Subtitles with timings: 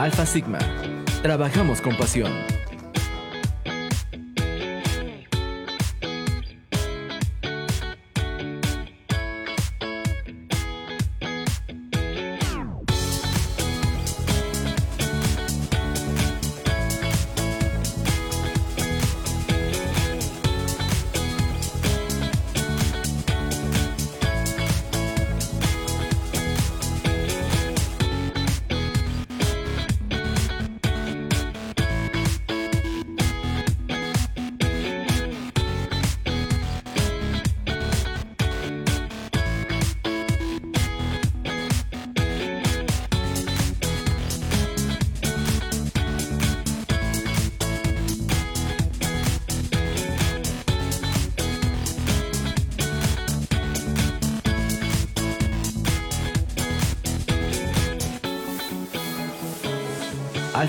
[0.00, 0.58] Alfa Sigma.
[1.20, 2.49] Trabajamos con pasión.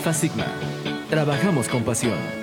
[0.01, 0.47] Alfa Sigma.
[1.11, 2.40] Trabajamos con pasión.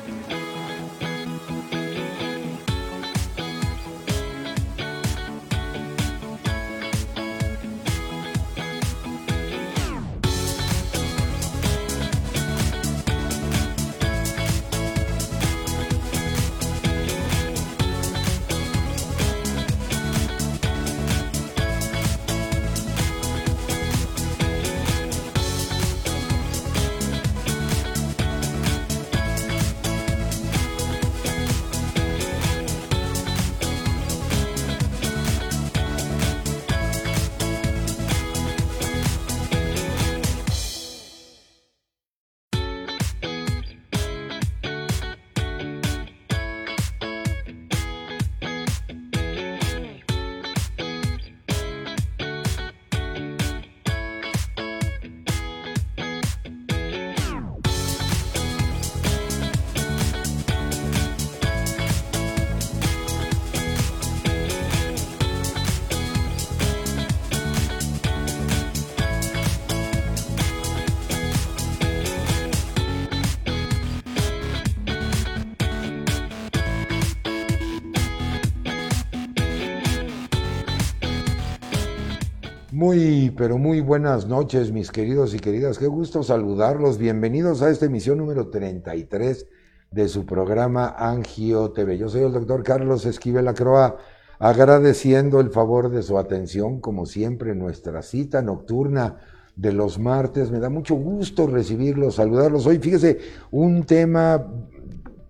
[82.89, 85.77] Muy, pero muy buenas noches, mis queridos y queridas.
[85.77, 86.97] Qué gusto saludarlos.
[86.97, 89.47] Bienvenidos a esta emisión número 33
[89.91, 91.99] de su programa Angio TV.
[91.99, 93.99] Yo soy el doctor Carlos Esquivel Acroa,
[94.39, 99.19] agradeciendo el favor de su atención, como siempre, nuestra cita nocturna
[99.55, 100.51] de los martes.
[100.51, 102.67] Me da mucho gusto recibirlos, saludarlos.
[102.67, 103.19] Hoy, fíjese,
[103.51, 104.51] un tema,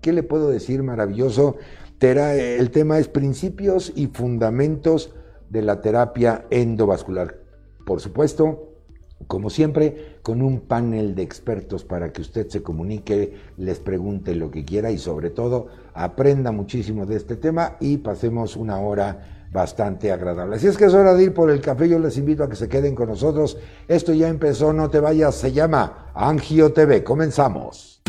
[0.01, 0.85] ¿qué le puedo decir?
[0.85, 1.57] Maravilloso.
[1.99, 5.13] El tema es principios y fundamentos
[5.51, 7.38] de la terapia endovascular.
[7.89, 8.75] Por supuesto,
[9.27, 14.51] como siempre, con un panel de expertos para que usted se comunique, les pregunte lo
[14.51, 20.13] que quiera y sobre todo aprenda muchísimo de este tema y pasemos una hora bastante
[20.13, 20.57] agradable.
[20.57, 22.57] Así es que es hora de ir por el café, yo les invito a que
[22.57, 23.57] se queden con nosotros.
[23.89, 27.03] Esto ya empezó, no te vayas, se llama Angio TV.
[27.03, 28.03] Comenzamos.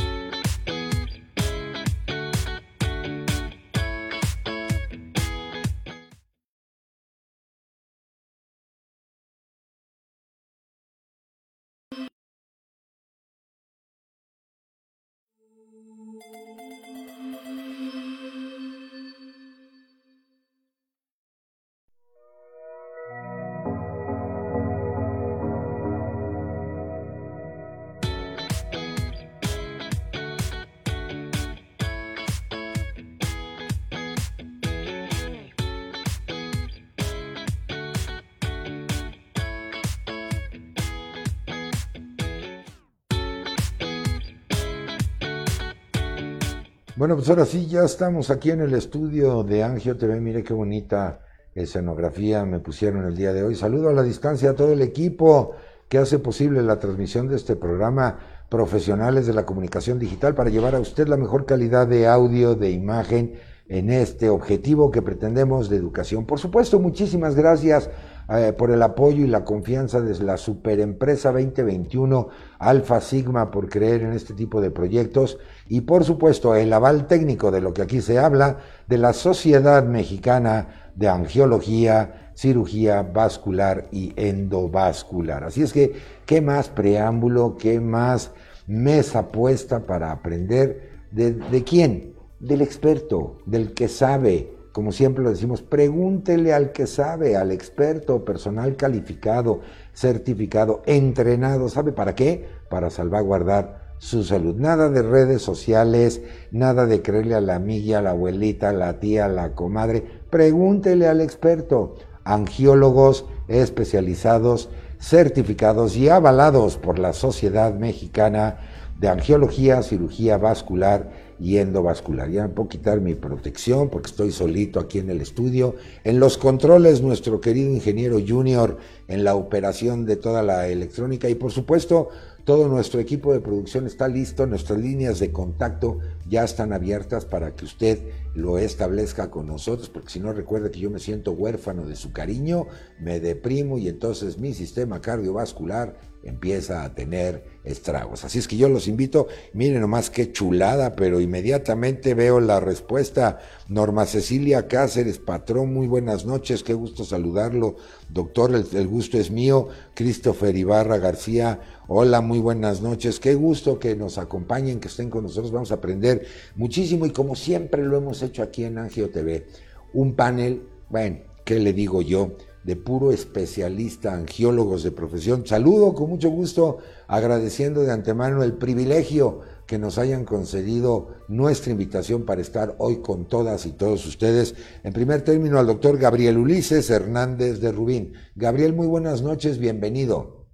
[47.00, 50.20] Bueno, pues ahora sí, ya estamos aquí en el estudio de Angio TV.
[50.20, 51.22] Mire qué bonita
[51.56, 53.56] escenografía me pusieron el día de hoy.
[53.56, 55.52] Saludo a la distancia a todo el equipo
[55.88, 58.20] que hace posible la transmisión de este programa
[58.50, 62.72] profesionales de la comunicación digital para llevar a usted la mejor calidad de audio, de
[62.72, 63.36] imagen
[63.70, 66.26] en este objetivo que pretendemos de educación.
[66.26, 67.90] Por supuesto, muchísimas gracias
[68.32, 72.30] eh, por el apoyo y la confianza de la Superempresa 2021
[72.60, 77.50] Alfa Sigma por creer en este tipo de proyectos y por supuesto el aval técnico
[77.50, 84.14] de lo que aquí se habla de la Sociedad Mexicana de Angiología, Cirugía Vascular y
[84.16, 85.46] Endovascular.
[85.46, 85.94] Así es que,
[86.28, 88.32] ¿qué más preámbulo, qué más
[88.68, 92.14] mesa puesta para aprender de, de quién?
[92.40, 98.24] Del experto, del que sabe, como siempre lo decimos, pregúntele al que sabe, al experto,
[98.24, 99.62] personal calificado,
[99.94, 101.70] certificado, entrenado.
[101.70, 102.48] ¿Sabe para qué?
[102.70, 104.56] Para salvaguardar su salud.
[104.56, 106.22] Nada de redes sociales,
[106.52, 110.04] nada de creerle a la amiga, a la abuelita, a la tía, a la comadre.
[110.30, 111.96] Pregúntele al experto.
[112.24, 114.70] Angiólogos especializados,
[115.00, 118.60] certificados y avalados por la Sociedad Mexicana
[119.00, 122.30] de Angiología, Cirugía Vascular y endovascular.
[122.30, 125.76] Ya me puedo quitar mi protección porque estoy solito aquí en el estudio.
[126.04, 128.78] En los controles, nuestro querido ingeniero junior
[129.08, 132.10] en la operación de toda la electrónica y por supuesto
[132.50, 137.56] todo nuestro equipo de producción está listo, nuestras líneas de contacto ya están abiertas para
[137.56, 138.00] que usted
[138.34, 142.12] lo establezca con nosotros, porque si no recuerda que yo me siento huérfano de su
[142.12, 142.66] cariño,
[143.00, 148.24] me deprimo y entonces mi sistema cardiovascular empieza a tener estragos.
[148.26, 153.40] Así es que yo los invito, miren nomás qué chulada, pero inmediatamente veo la respuesta.
[153.68, 157.76] Norma Cecilia Cáceres, patrón, muy buenas noches, qué gusto saludarlo.
[158.10, 159.70] Doctor, el, gusto es mío.
[159.94, 165.24] Christopher Ibarra García, hola, muy buenas noches, qué gusto que nos acompañen, que estén con
[165.24, 166.26] nosotros, vamos a aprender
[166.56, 169.46] muchísimo y como siempre lo hemos hecho aquí en Angio TV,
[169.94, 172.36] un panel, bueno, ¿qué le digo yo?
[172.64, 175.46] De puro especialista, angiólogos de profesión.
[175.46, 182.26] Saludo con mucho gusto, agradeciendo de antemano el privilegio que nos hayan concedido nuestra invitación
[182.26, 184.56] para estar hoy con todas y todos ustedes.
[184.84, 188.14] En primer término, al doctor Gabriel Ulises Hernández de Rubín.
[188.36, 190.48] Gabriel, muy buenas noches, bienvenido.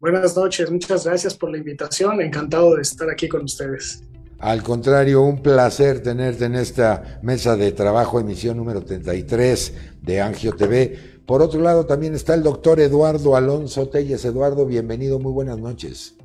[0.00, 4.04] Buenas noches, muchas gracias por la invitación, encantado de estar aquí con ustedes.
[4.38, 10.54] Al contrario, un placer tenerte en esta mesa de trabajo, emisión número 33 de Angio
[10.54, 11.17] TV.
[11.28, 14.24] Por otro lado, también está el doctor Eduardo Alonso Telles.
[14.24, 16.16] Eduardo, bienvenido, muy buenas noches.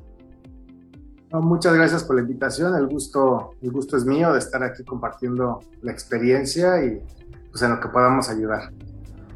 [1.30, 2.74] muchas gracias por la invitación.
[2.74, 7.02] El gusto, el gusto es mío de estar aquí compartiendo la experiencia y
[7.50, 8.72] pues, en lo que podamos ayudar.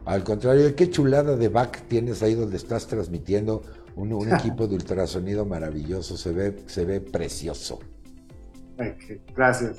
[0.07, 3.61] Al contrario, qué chulada de back tienes ahí donde estás transmitiendo
[3.95, 6.17] un, equipo de ultrasonido maravilloso.
[6.17, 7.79] Se ve, se ve precioso.
[9.37, 9.77] Gracias.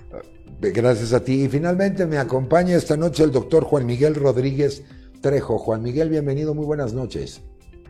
[0.62, 1.46] Gracias a ti.
[1.46, 4.84] Y finalmente me acompaña esta noche el doctor Juan Miguel Rodríguez
[5.21, 5.57] Trejo.
[5.57, 7.41] Juan Miguel, bienvenido, muy buenas noches.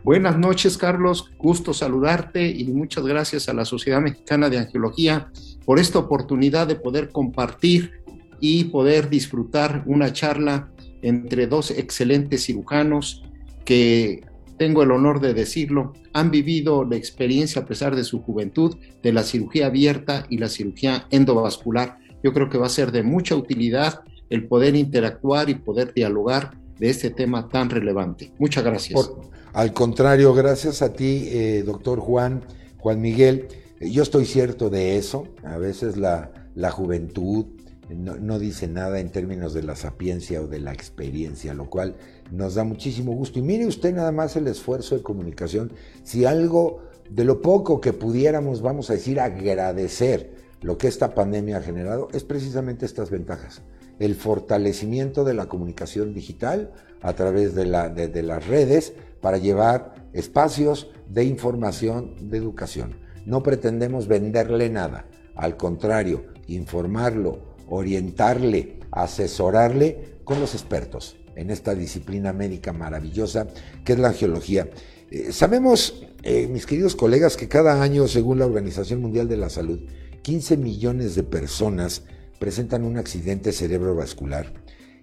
[0.02, 1.30] Buenas noches, Carlos.
[1.38, 5.30] Gusto saludarte y muchas gracias a la Sociedad Mexicana de Angiología
[5.64, 8.02] por esta oportunidad de poder compartir
[8.40, 10.70] y poder disfrutar una charla
[11.02, 13.22] entre dos excelentes cirujanos
[13.64, 14.22] que,
[14.60, 19.10] tengo el honor de decirlo, han vivido la experiencia a pesar de su juventud de
[19.10, 21.96] la cirugía abierta y la cirugía endovascular.
[22.22, 26.59] Yo creo que va a ser de mucha utilidad el poder interactuar y poder dialogar
[26.80, 28.32] de este tema tan relevante.
[28.38, 29.12] Muchas gracias.
[29.52, 32.42] al contrario, gracias a ti, eh, doctor Juan,
[32.78, 33.48] Juan Miguel.
[33.80, 35.28] Yo estoy cierto de eso.
[35.44, 37.46] A veces la, la juventud
[37.90, 41.96] no, no, dice nada en términos de la sapiencia o de la experiencia, lo cual
[42.30, 43.38] nos da muchísimo gusto.
[43.38, 45.72] Y mire usted nada más el esfuerzo de comunicación.
[46.02, 50.32] Si algo de lo poco que pudiéramos, vamos a decir, agradecer
[50.62, 53.60] lo que esta pandemia ha generado, es precisamente estas ventajas
[54.00, 60.08] el fortalecimiento de la comunicación digital a través de, la, de, las redes para llevar
[60.12, 62.96] espacios de información, de educación.
[63.26, 72.32] No pretendemos venderle nada, al contrario, informarlo, orientarle, asesorarle con los expertos en esta disciplina
[72.32, 73.48] médica maravillosa
[73.84, 74.70] que es la angiología.
[75.10, 79.50] Eh, sabemos, eh, mis queridos colegas, que cada año, según la Organización Mundial de la
[79.50, 79.80] Salud,
[80.22, 82.04] 15 millones de personas
[82.40, 84.52] presentan un accidente cerebrovascular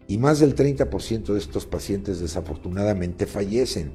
[0.08, 3.92] y más del 30% de estos pacientes desafortunadamente fallecen.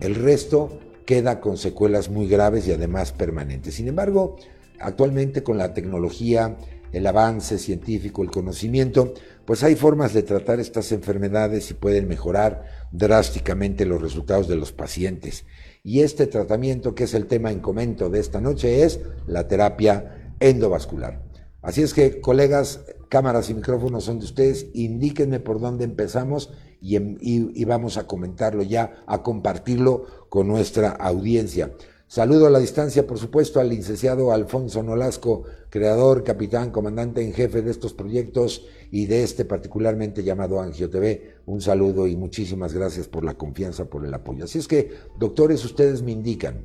[0.00, 3.74] El resto queda con secuelas muy graves y además permanentes.
[3.74, 4.36] Sin embargo,
[4.80, 6.56] actualmente con la tecnología,
[6.92, 9.12] el avance científico, el conocimiento,
[9.44, 14.72] pues hay formas de tratar estas enfermedades y pueden mejorar drásticamente los resultados de los
[14.72, 15.44] pacientes.
[15.82, 20.34] Y este tratamiento, que es el tema en comento de esta noche, es la terapia
[20.40, 21.27] endovascular.
[21.62, 27.16] Así es que, colegas, cámaras y micrófonos son de ustedes, indíquenme por dónde empezamos em,
[27.20, 31.72] y, vamos a comentarlo ya, a compartirlo con nuestra audiencia.
[32.06, 37.60] Saludo a la distancia, por supuesto, al licenciado Alfonso Nolasco, creador, capitán, comandante en jefe
[37.60, 41.34] de estos proyectos y de este particularmente llamado Angio TV.
[41.44, 44.44] Un saludo y muchísimas gracias por la confianza, por el apoyo.
[44.44, 46.64] Así es que, doctores, ustedes me indican.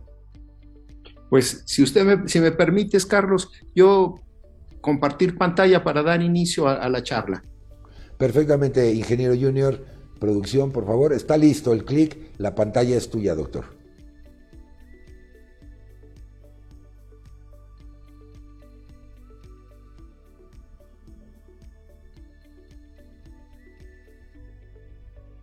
[1.29, 4.15] Pues si usted si me permites, Carlos, yo
[4.83, 7.41] compartir pantalla para dar inicio a, la charla.
[8.17, 9.83] Perfectamente, ingeniero junior,
[10.19, 11.13] producción, por favor.
[11.13, 13.63] Está listo el clic, la pantalla es tuya, doctor.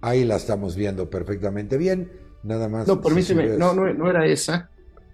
[0.02, 2.10] ahí la estamos viendo perfectamente bien.
[2.42, 2.86] Nada más.
[2.88, 4.69] No, permíteme, no, no, no era esa.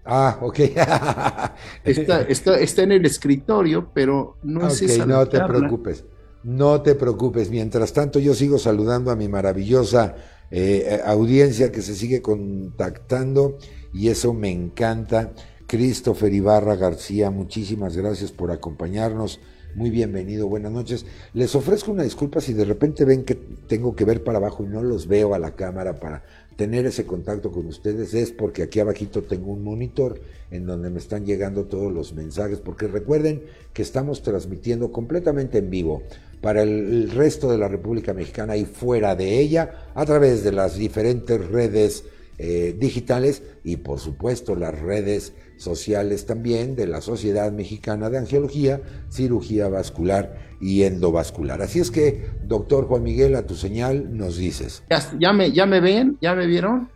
[0.07, 0.59] Ah, ok.
[1.83, 5.05] está, está, está, en el escritorio, pero no es esa.
[5.05, 6.05] No te preocupes,
[6.43, 7.49] no te preocupes.
[7.49, 10.15] Mientras tanto, yo sigo saludando a mi maravillosa
[10.49, 13.57] eh, audiencia que se sigue contactando
[13.93, 15.33] y eso me encanta.
[15.67, 19.41] Christopher Ibarra García, muchísimas gracias por acompañarnos.
[19.75, 21.05] Muy bienvenido, buenas noches.
[21.33, 24.67] Les ofrezco una disculpa si de repente ven que tengo que ver para abajo y
[24.67, 26.23] no los veo a la cámara para
[26.57, 28.13] tener ese contacto con ustedes.
[28.13, 30.19] Es porque aquí abajito tengo un monitor
[30.51, 35.69] en donde me están llegando todos los mensajes, porque recuerden que estamos transmitiendo completamente en
[35.69, 36.03] vivo
[36.41, 40.75] para el, resto de la República Mexicana y fuera de ella a través de las
[40.75, 42.03] diferentes redes
[42.39, 48.81] eh, digitales y por supuesto las redes sociales también de la Sociedad Mexicana de Angiología,
[49.09, 51.61] Cirugía Vascular y Endovascular.
[51.61, 54.83] Así es que, doctor Juan Miguel, a tu señal nos dices.
[55.19, 56.17] ¿Ya, me, ya me ven?
[56.21, 56.89] ¿Ya me vieron?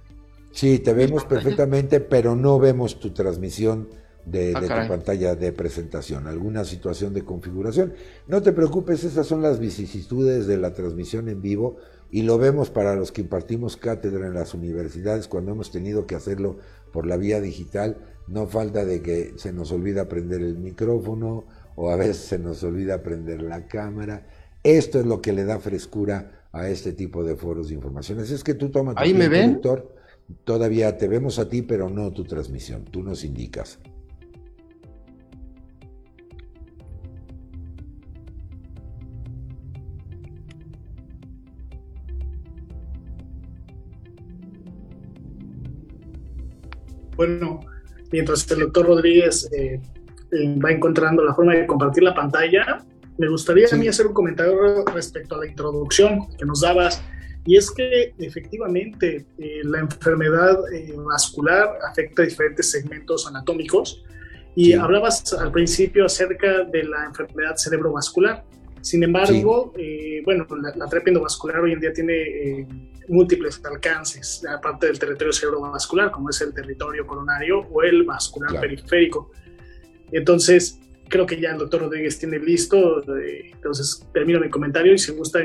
[0.51, 3.87] Sí, te vemos perfectamente, pero no vemos tu transmisión
[4.25, 7.93] de, ah, tu pantalla de presentación, alguna situación de configuración.
[8.27, 11.77] No te preocupes, esas son las vicisitudes de la transmisión en vivo
[12.11, 16.15] y lo vemos para los que impartimos cátedra en las universidades cuando hemos tenido que
[16.15, 16.57] hacerlo
[16.91, 17.97] por la vía digital.
[18.27, 21.45] No falta de que se nos olvida prender el micrófono
[21.81, 24.27] o a veces se nos olvida prender la cámara.
[24.61, 28.19] Esto es lo que le da frescura a este tipo de foros de información.
[28.19, 29.59] Así es que tú toma tu ¿Ahí me ven?
[30.43, 32.85] Todavía te vemos a ti, pero no tu transmisión.
[32.85, 33.79] Tú nos indicas.
[47.15, 47.59] bueno,
[48.11, 49.79] mientras el doctor Rodríguez eh,
[50.31, 52.85] eh, va encontrando la forma de compartir la pantalla,
[53.17, 57.03] me gustaría a mí hacer un comentario respecto a la introducción que nos dabas.
[57.45, 60.59] Y es que efectivamente eh, la enfermedad
[61.05, 64.03] vascular afecta diferentes segmentos anatómicos.
[64.55, 68.43] Y hablabas al principio acerca de la enfermedad cerebrovascular.
[68.81, 69.73] Sin embargo,
[70.25, 72.67] bueno, la, la, terapia endovascular hoy en día tiene
[73.07, 79.31] múltiples alcances, aparte del territorio cerebrovascular, como es el territorio coronario o el vascular periférico.
[80.11, 80.79] Entonces,
[81.11, 85.11] creo que ya el doctor Rodríguez tiene listo, eh, entonces termino mi comentario y si
[85.11, 85.39] gusta,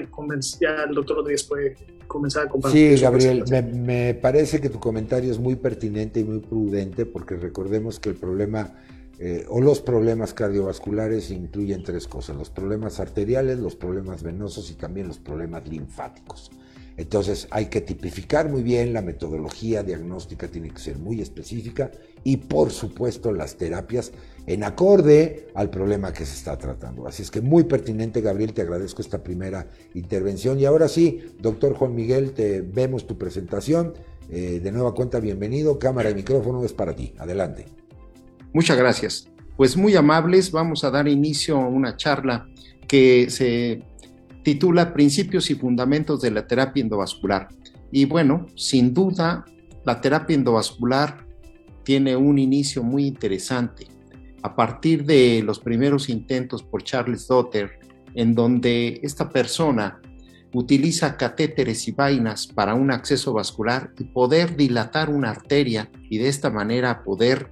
[0.60, 2.96] ya el doctor Rodríguez puede comenzar a compartir.
[2.96, 3.44] Sí, Gabriel,
[3.74, 8.14] me, parece que tu comentario es muy pertinente y muy prudente porque recordemos que el
[8.14, 8.74] problema
[9.18, 14.74] eh, o los problemas cardiovasculares incluyen tres cosas, los problemas arteriales, los problemas venosos y
[14.74, 16.50] también los problemas linfáticos.
[16.96, 21.90] Entonces hay que tipificar muy bien, la metodología diagnóstica tiene que ser muy específica
[22.24, 24.12] y por supuesto las terapias
[24.46, 27.06] en acorde al problema que se está tratando.
[27.06, 30.58] Así es que muy pertinente, Gabriel, te agradezco esta primera intervención.
[30.60, 33.94] Y ahora sí, doctor Juan Miguel, te vemos tu presentación.
[34.30, 35.78] Eh, de nueva cuenta, bienvenido.
[35.78, 37.12] Cámara y micrófono es para ti.
[37.18, 37.66] Adelante.
[38.52, 39.28] Muchas gracias.
[39.56, 42.46] Pues muy amables, vamos a dar inicio a una charla
[42.86, 43.82] que se
[44.44, 47.48] titula Principios y Fundamentos de la Terapia Endovascular.
[47.90, 49.44] Y bueno, sin duda,
[49.84, 51.26] la terapia endovascular
[51.84, 53.86] tiene un inicio muy interesante.
[54.46, 57.80] A partir de los primeros intentos por Charles Dotter,
[58.14, 60.00] en donde esta persona
[60.54, 66.28] utiliza catéteres y vainas para un acceso vascular y poder dilatar una arteria y de
[66.28, 67.50] esta manera poder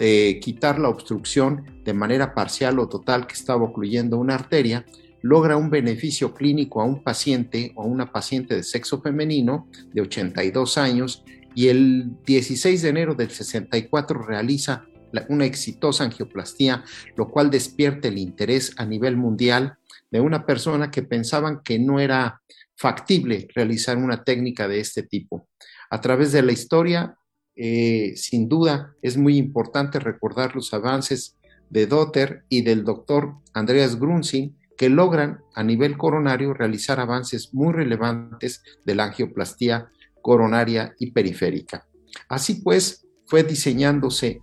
[0.00, 4.84] eh, quitar la obstrucción de manera parcial o total que estaba ocluyendo una arteria,
[5.22, 10.76] logra un beneficio clínico a un paciente o una paciente de sexo femenino de 82
[10.76, 11.22] años
[11.54, 14.86] y el 16 de enero del 64 realiza
[15.28, 16.84] una exitosa angioplastía,
[17.16, 19.78] lo cual despierta el interés a nivel mundial
[20.10, 22.40] de una persona que pensaban que no era
[22.76, 25.48] factible realizar una técnica de este tipo.
[25.90, 27.16] A través de la historia,
[27.54, 31.36] eh, sin duda, es muy importante recordar los avances
[31.70, 37.72] de Dotter y del doctor Andreas Grunzing, que logran a nivel coronario realizar avances muy
[37.72, 39.88] relevantes de la angioplastía
[40.20, 41.86] coronaria y periférica.
[42.28, 44.40] Así pues, fue diseñándose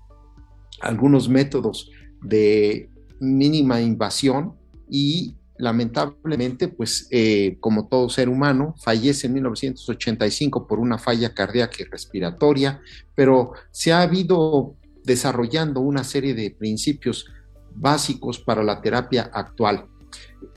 [0.83, 1.89] algunos métodos
[2.21, 4.55] de mínima invasión
[4.89, 11.77] y lamentablemente, pues eh, como todo ser humano, fallece en 1985 por una falla cardíaca
[11.79, 12.81] y respiratoria,
[13.15, 17.27] pero se ha habido desarrollando una serie de principios
[17.75, 19.87] básicos para la terapia actual.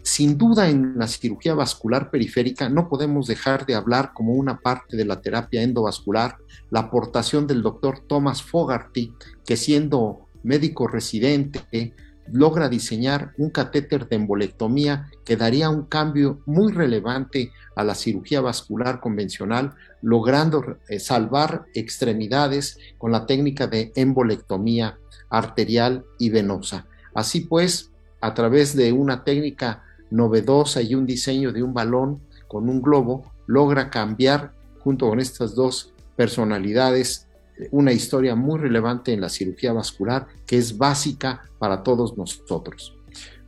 [0.06, 4.96] Sin duda en la cirugía vascular periférica no podemos dejar de hablar como una parte
[4.96, 6.36] de la terapia endovascular
[6.70, 9.12] la aportación del doctor Thomas Fogarty,
[9.44, 11.92] que siendo médico residente
[12.30, 18.40] logra diseñar un catéter de embolectomía que daría un cambio muy relevante a la cirugía
[18.40, 24.98] vascular convencional, logrando eh, salvar extremidades con la técnica de embolectomía
[25.30, 26.86] arterial y venosa.
[27.12, 32.68] Así pues, a través de una técnica novedosa y un diseño de un balón con
[32.68, 37.26] un globo, logra cambiar junto con estas dos personalidades
[37.70, 42.94] una historia muy relevante en la cirugía vascular que es básica para todos nosotros.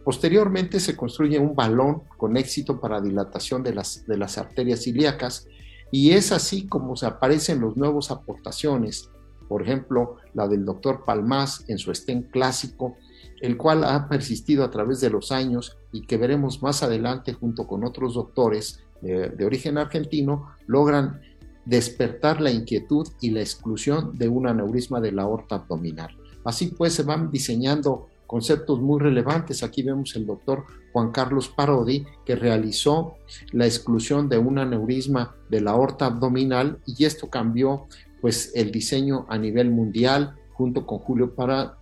[0.03, 5.47] Posteriormente se construye un balón con éxito para dilatación de las, de las arterias ilíacas
[5.91, 9.11] y es así como se aparecen los nuevos aportaciones,
[9.49, 12.97] por ejemplo, la del doctor Palmás en su estén clásico,
[13.41, 17.67] el cual ha persistido a través de los años y que veremos más adelante junto
[17.67, 21.21] con otros doctores de, de origen argentino, logran
[21.65, 26.17] despertar la inquietud y la exclusión de un aneurisma de la aorta abdominal.
[26.45, 29.63] Así pues, se van diseñando conceptos muy relevantes.
[29.63, 33.17] Aquí vemos el doctor Juan Carlos Parodi, que realizó
[33.53, 37.87] la exclusión de un aneurisma de la aorta abdominal y esto cambió
[38.21, 40.37] pues el diseño a nivel mundial.
[40.59, 41.33] Junto con Julio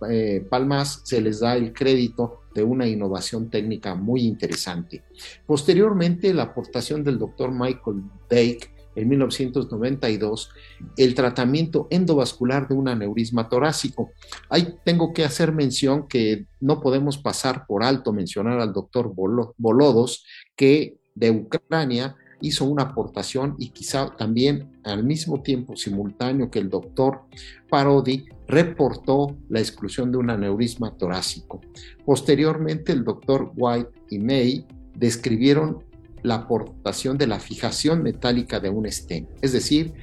[0.07, 5.03] eh, Palmas se les da el crédito de una innovación técnica muy interesante.
[5.47, 10.51] Posteriormente, la aportación del doctor Michael Dake en 1992
[10.95, 14.11] el tratamiento endovascular de un aneurisma torácico.
[14.47, 19.11] Ahí tengo que hacer mención que no podemos pasar por alto mencionar al doctor
[19.57, 20.23] Bolodos,
[20.55, 26.69] que de Ucrania hizo una aportación y quizá también al mismo tiempo simultáneo que el
[26.69, 27.21] doctor
[27.69, 31.61] Parodi reportó la exclusión de un aneurisma torácico.
[32.05, 35.83] Posteriormente el doctor White y May describieron
[36.23, 39.93] la aportación de la fijación metálica de un stent, es decir,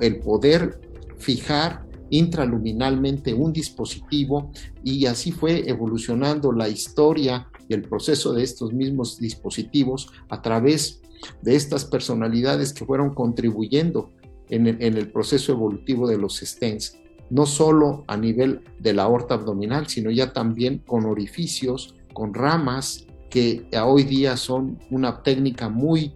[0.00, 0.80] el poder
[1.18, 8.72] fijar intraluminalmente un dispositivo y así fue evolucionando la historia y el proceso de estos
[8.72, 11.00] mismos dispositivos a través
[11.42, 14.12] de estas personalidades que fueron contribuyendo
[14.50, 16.98] en el, en el proceso evolutivo de los stents,
[17.30, 23.06] no solo a nivel de la aorta abdominal, sino ya también con orificios, con ramas
[23.30, 26.12] que hoy día son una técnica muy,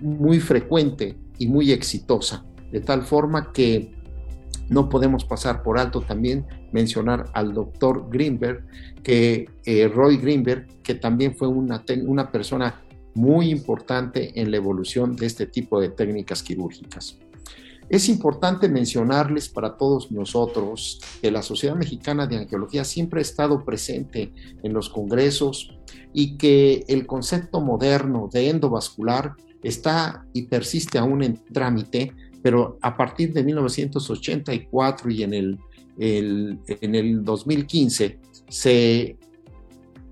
[0.00, 3.94] muy frecuente y muy exitosa, de tal forma que
[4.68, 8.66] no podemos pasar por alto también mencionar al doctor Greenberg,
[9.02, 12.82] que eh, Roy Greenberg, que también fue una, una persona
[13.14, 17.18] muy importante en la evolución de este tipo de técnicas quirúrgicas.
[17.88, 23.64] Es importante mencionarles para todos nosotros que la Sociedad Mexicana de Angiología siempre ha estado
[23.64, 25.76] presente en los congresos
[26.12, 32.96] y que el concepto moderno de endovascular está y persiste aún en trámite, pero a
[32.96, 35.58] partir de 1984 y en el,
[35.98, 38.18] en el 2015
[38.48, 39.18] se,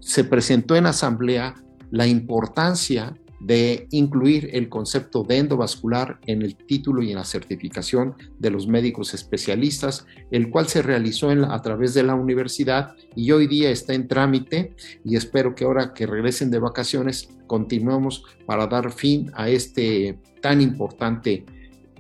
[0.01, 1.55] se presentó en asamblea
[1.91, 8.15] la importancia de incluir el concepto de endovascular en el título y en la certificación
[8.39, 13.47] de los médicos especialistas, el cual se realizó a través de la universidad y hoy
[13.47, 14.75] día está en trámite
[15.05, 20.61] y espero que ahora que regresen de vacaciones continuemos para dar fin a este tan
[20.61, 21.45] importante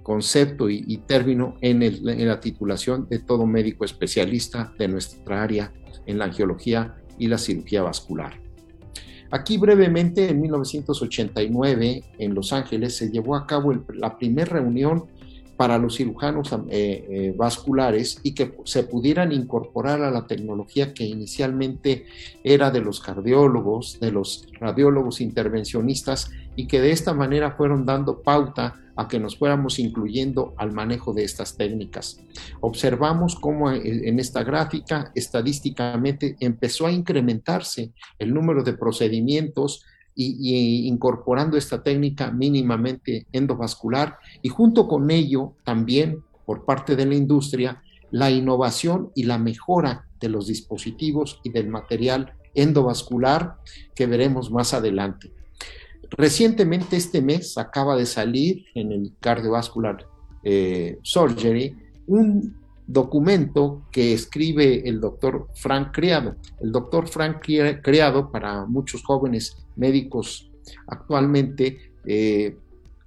[0.02, 5.72] concepto y, término en, en la titulación de todo médico especialista de nuestra área
[6.07, 8.41] en la angiología y la cirugía vascular.
[9.32, 15.06] Aquí brevemente, en 1989, en Los Ángeles, se llevó a cabo la primera reunión
[15.56, 21.04] para los cirujanos eh, eh, vasculares y que se pudieran incorporar a la tecnología que
[21.04, 22.06] inicialmente
[22.42, 28.22] era de los cardiólogos, de los radiólogos intervencionistas y que de esta manera fueron dando
[28.22, 32.20] pauta a que nos fuéramos incluyendo al manejo de estas técnicas.
[32.60, 39.84] Observamos cómo eh, en esta gráfica estadísticamente empezó a incrementarse el número de procedimientos
[40.14, 47.14] y, incorporando esta técnica mínimamente endovascular y junto con ello también por parte de la
[47.14, 53.57] industria la innovación y la mejora de los dispositivos y del material endovascular
[53.94, 55.33] que veremos más adelante.
[56.11, 60.07] Recientemente este mes acaba de salir en el Cardiovascular
[60.44, 61.75] eh, Surgery
[62.07, 66.36] un documento que escribe el doctor Frank Criado.
[66.60, 67.38] El doctor Frank
[67.82, 70.50] Criado, para muchos jóvenes médicos
[70.86, 72.56] actualmente, eh,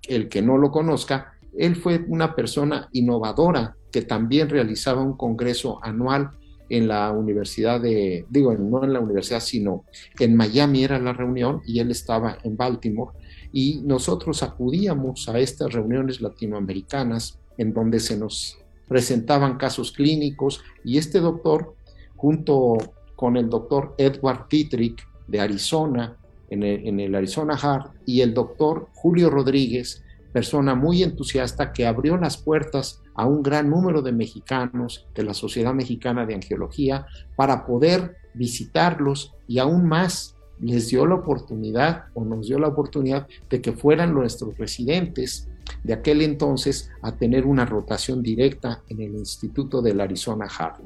[0.08, 5.80] el que no lo conozca, él fue una persona innovadora que también realizaba un congreso
[5.84, 6.32] anual
[6.70, 9.86] en la universidad de, digo, no en la universidad, sino
[10.20, 13.12] en Miami era la reunión y él estaba en Baltimore
[13.54, 18.58] y nosotros acudíamos a estas reuniones latinoamericanas en donde se nos
[18.88, 21.76] presentaban casos clínicos y este doctor
[22.16, 22.78] junto
[23.16, 26.18] con el doctor Edward Dietrich de Arizona,
[26.50, 31.88] en el, en el Arizona Heart, y el doctor Julio Rodríguez, persona muy entusiasta que
[31.88, 37.06] abrió las puertas a un gran número de mexicanos de la Sociedad Mexicana de Angiología
[37.38, 43.28] para poder visitarlos y aún más les dio la oportunidad o nos dio la oportunidad
[43.50, 45.50] de que fueran nuestros residentes
[45.84, 50.82] de aquel entonces a tener una rotación directa en el Instituto del Arizona Heart.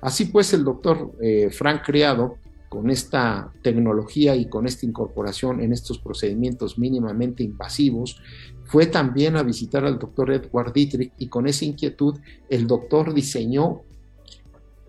[0.00, 2.36] Así pues, el doctor eh, Frank Criado,
[2.68, 8.18] con esta tecnología y con esta incorporación en estos procedimientos mínimamente invasivos,
[8.64, 12.18] fue también a visitar al doctor Edward Dietrich y con esa inquietud
[12.48, 13.82] el doctor diseñó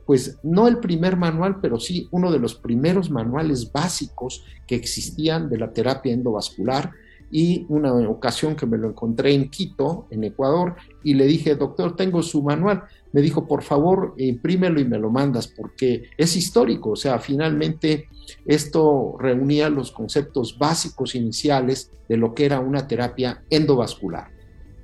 [0.06, 5.50] pues no el primer manual, pero sí uno de los primeros manuales básicos que existían
[5.50, 6.92] de la terapia endovascular
[7.36, 11.96] y una ocasión que me lo encontré en Quito, en Ecuador, y le dije, doctor,
[11.96, 12.84] tengo su manual.
[13.12, 18.08] Me dijo, por favor, imprímelo y me lo mandas, porque es histórico, o sea, finalmente
[18.46, 24.30] esto reunía los conceptos básicos iniciales de lo que era una terapia endovascular.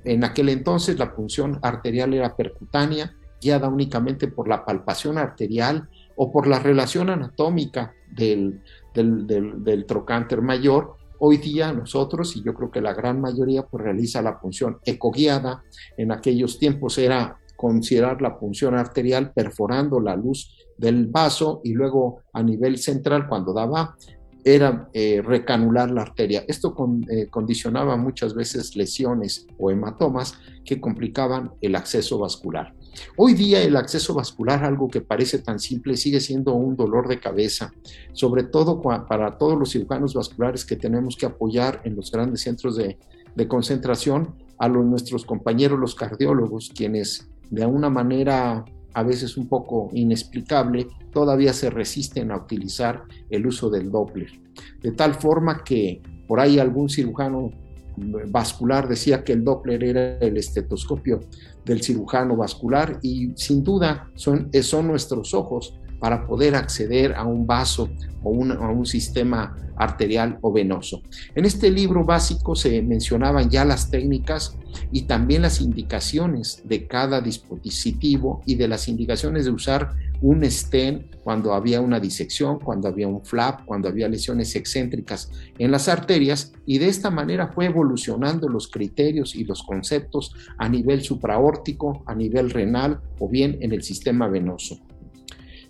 [0.04, 6.32] En aquel entonces la punción arterial era percutánea, guiada únicamente por la palpación arterial o
[6.32, 8.60] por la relación anatómica del,
[8.92, 14.20] del, trocánter mayor, hoy día nosotros, y yo creo que la gran mayoría, pues realiza
[14.20, 15.62] la punción ecoguiada.
[15.96, 22.22] En aquellos tiempos era considerar la punción arterial perforando la luz del vaso y luego
[22.32, 23.96] a nivel central cuando daba
[24.42, 26.44] era eh, recanular la arteria.
[26.48, 26.74] Esto
[27.10, 32.74] eh, condicionaba muchas veces lesiones o hematomas que complicaban el acceso vascular.
[33.16, 37.20] Hoy día el acceso vascular, algo que parece tan simple, sigue siendo un dolor de
[37.20, 37.72] cabeza,
[38.12, 42.76] sobre todo para todos los cirujanos vasculares que tenemos que apoyar en los grandes centros
[42.76, 42.98] de,
[43.48, 50.86] concentración, a nuestros compañeros los cardiólogos, quienes de una manera a veces un poco inexplicable,
[51.12, 54.30] todavía se resisten a utilizar el uso del Doppler.
[54.82, 57.50] De tal forma que por ahí algún cirujano
[57.96, 61.20] vascular decía que el Doppler era el estetoscopio
[61.64, 67.46] del cirujano vascular y sin duda son, son nuestros ojos para poder acceder a un
[67.46, 67.90] vaso
[68.22, 71.02] o a un sistema arterial o venoso.
[71.34, 74.56] En este libro básico se mencionaban ya las técnicas
[74.92, 81.16] y también las indicaciones de cada dispositivo y de las indicaciones de usar un stent
[81.24, 86.52] cuando había una disección, cuando había un flap, cuando había lesiones excéntricas en las arterias
[86.66, 92.14] y de esta manera fue evolucionando los criterios y los conceptos a nivel supraórtico, a
[92.14, 94.78] nivel renal o bien en el sistema venoso.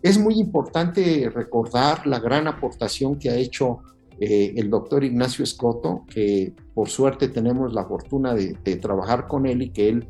[0.03, 3.81] Es muy importante recordar la gran aportación que ha hecho
[4.19, 9.63] eh, el doctor Ignacio Escoto, que por suerte tenemos la fortuna de, trabajar con él
[9.63, 10.09] y que él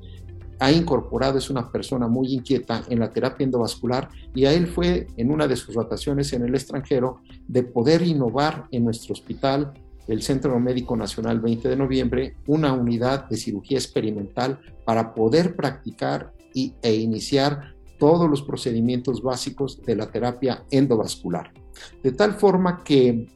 [0.61, 5.07] ha incorporado, es una persona muy inquieta en la terapia endovascular y a él fue
[5.17, 9.73] en una de sus rotaciones en el extranjero de poder innovar en nuestro hospital,
[10.07, 16.33] el Centro Médico Nacional 20 de noviembre, una unidad de cirugía experimental para poder practicar
[16.53, 21.53] y, e iniciar todos los procedimientos básicos de la terapia endovascular.
[22.03, 23.29] De tal forma que,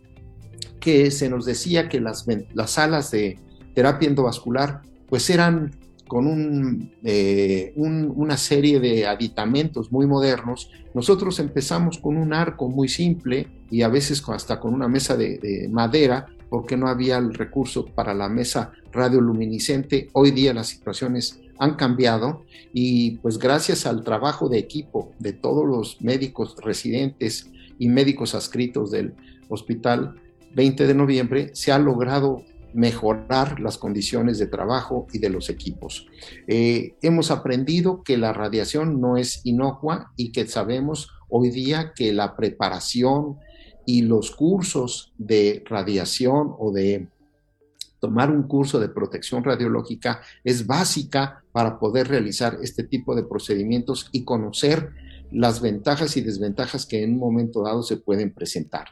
[0.80, 3.38] que se nos decía que las, las salas de
[3.74, 5.70] terapia endovascular pues eran
[6.08, 12.88] con eh, un, una serie de aditamentos muy modernos, nosotros empezamos con un arco muy
[12.88, 17.86] simple y a veces hasta con una mesa de, madera, porque no había el recurso
[17.86, 20.08] para la mesa radioluminiscente.
[20.12, 25.66] Hoy día las situaciones han cambiado y pues gracias al trabajo de equipo de todos
[25.66, 29.14] los médicos residentes y médicos adscritos del
[29.48, 30.20] hospital
[30.54, 36.06] 20 de noviembre se ha logrado mejorar las condiciones de trabajo y de los equipos.
[36.48, 42.12] Eh, hemos aprendido que la radiación no es inocua y que sabemos hoy día que
[42.12, 43.38] la preparación
[43.86, 47.08] y los cursos de radiación o de
[48.04, 54.10] tomar un curso de protección radiológica es básica para poder realizar este tipo de procedimientos
[54.12, 54.90] y conocer
[55.32, 58.88] las ventajas y desventajas que en un momento dado se pueden presentar.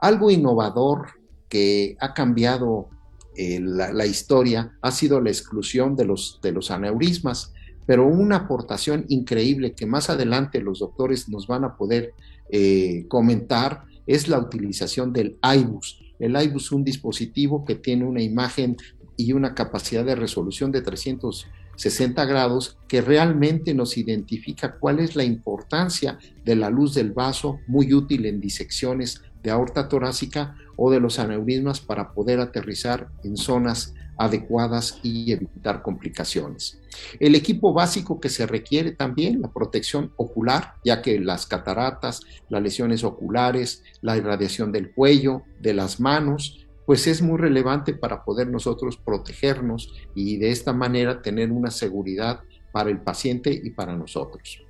[0.00, 1.08] Algo innovador
[1.50, 2.88] que ha cambiado
[3.36, 7.52] eh, la, historia ha sido la exclusión de los, aneurismas,
[7.84, 12.14] pero una aportación increíble que más adelante los doctores nos van a poder
[12.50, 16.00] eh, comentar es la utilización del IBUS.
[16.18, 18.76] El IBUS es un dispositivo que tiene una imagen
[19.16, 25.24] y una capacidad de resolución de 360 grados que realmente nos identifica cuál es la
[25.24, 31.00] importancia de la luz del vaso, muy útil en disecciones de aorta torácica o de
[31.00, 36.80] los aneurismas para poder aterrizar en zonas adecuadas y evitar complicaciones.
[37.20, 42.62] El equipo básico que se requiere también, la protección ocular, ya que las cataratas, las
[42.62, 48.48] lesiones oculares, la irradiación del cuello, de las manos, pues es muy relevante para poder
[48.48, 52.40] nosotros protegernos y de esta manera tener una seguridad
[52.72, 54.62] para el paciente y para nosotros.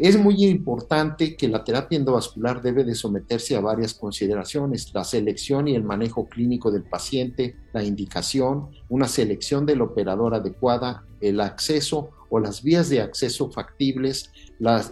[0.00, 5.68] Es muy importante que la terapia endovascular debe de someterse a varias consideraciones, la selección
[5.68, 12.12] y el manejo clínico del paciente, la indicación, una selección del operador adecuada, el acceso
[12.30, 14.30] o las vías de acceso factibles,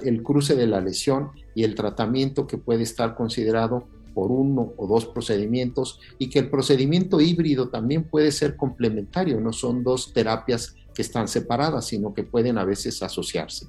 [0.05, 4.87] el cruce de la lesión y el tratamiento que puede estar considerado por uno o
[4.87, 10.77] dos procedimientos y que el procedimiento híbrido también puede ser complementario, no son dos terapias
[10.93, 13.69] que están separadas, sino que pueden a veces asociarse.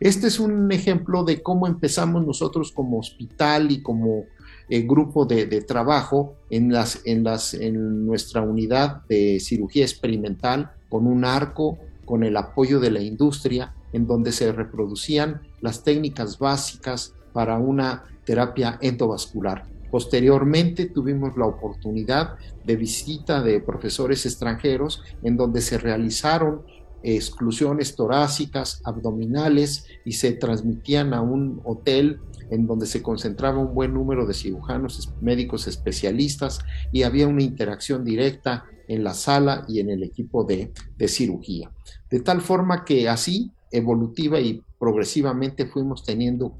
[0.00, 4.24] Este es un ejemplo de cómo empezamos nosotros como hospital y como
[4.68, 6.72] eh, grupo de, trabajo en,
[7.04, 13.74] en nuestra unidad de cirugía experimental con un arco, con el apoyo de la industria,
[13.92, 19.64] en donde se reproducían las técnicas básicas para una terapia endovascular.
[19.90, 26.62] Posteriormente tuvimos la oportunidad de visita de profesores extranjeros en donde se realizaron
[27.02, 33.92] exclusiones torácicas, abdominales y se transmitían a un hotel en donde se concentraba un buen
[33.94, 36.60] número de cirujanos médicos especialistas
[36.92, 41.70] y había una interacción directa en la sala y en el equipo de, de cirugía.
[42.10, 46.54] De tal forma que así, evolutiva y progresivamente fuimos teniendo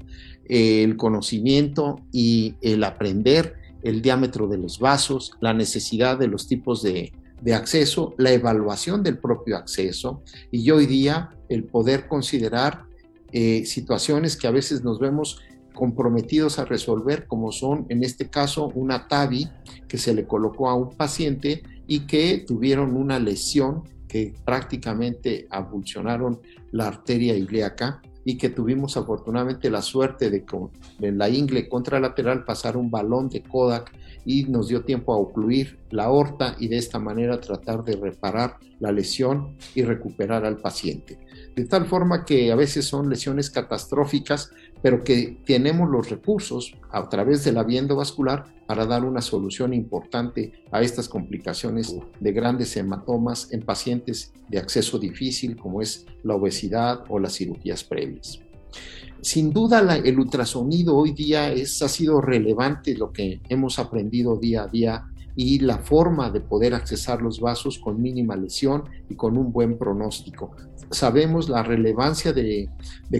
[0.47, 6.47] eh, el conocimiento y el aprender el diámetro de los vasos, la necesidad de los
[6.47, 7.13] tipos de,
[7.53, 12.85] acceso, la evaluación del propio acceso y hoy día el poder considerar
[13.31, 15.41] eh, situaciones que a veces nos vemos
[15.73, 19.49] comprometidos a resolver, como son en este caso una TAVI
[19.87, 26.41] que se le colocó a un paciente y que tuvieron una lesión que prácticamente abulsionaron
[26.71, 32.77] la arteria ilíaca y que tuvimos afortunadamente la suerte de con la ingle contralateral pasar
[32.77, 33.91] un balón de Kodak
[34.25, 38.57] y nos dio tiempo a ocluir la aorta y de esta manera tratar de reparar
[38.79, 41.19] la lesión y recuperar al paciente.
[41.55, 44.51] De tal forma que a veces son lesiones catastróficas,
[44.81, 49.73] pero que tenemos los recursos a través de la vía endovascular para dar una solución
[49.73, 56.35] importante a estas complicaciones de grandes hematomas en pacientes de acceso difícil como es la
[56.35, 58.39] obesidad o las cirugías previas.
[59.21, 64.63] Sin duda el ultrasonido hoy día es, ha sido relevante lo que hemos aprendido día
[64.63, 65.08] a día
[65.41, 69.77] y la forma de poder accesar los vasos con mínima lesión y con un buen
[69.77, 70.51] pronóstico.
[70.91, 72.67] Sabemos la relevancia de,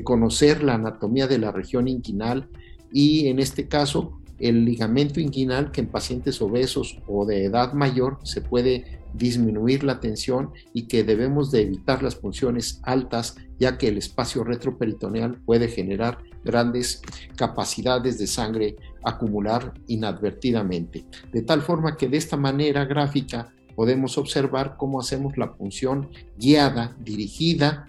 [0.04, 2.50] conocer la anatomía de la región inguinal
[2.92, 8.20] y en este caso el ligamento inguinal que en pacientes obesos o de edad mayor
[8.24, 13.88] se puede disminuir la tensión y que debemos de evitar las funciones altas ya que
[13.88, 17.02] el espacio retroperitoneal puede generar grandes
[17.36, 21.06] capacidades de sangre acumular inadvertidamente.
[21.32, 26.96] De tal forma que de esta manera gráfica podemos observar cómo hacemos la función guiada,
[27.00, 27.86] dirigida,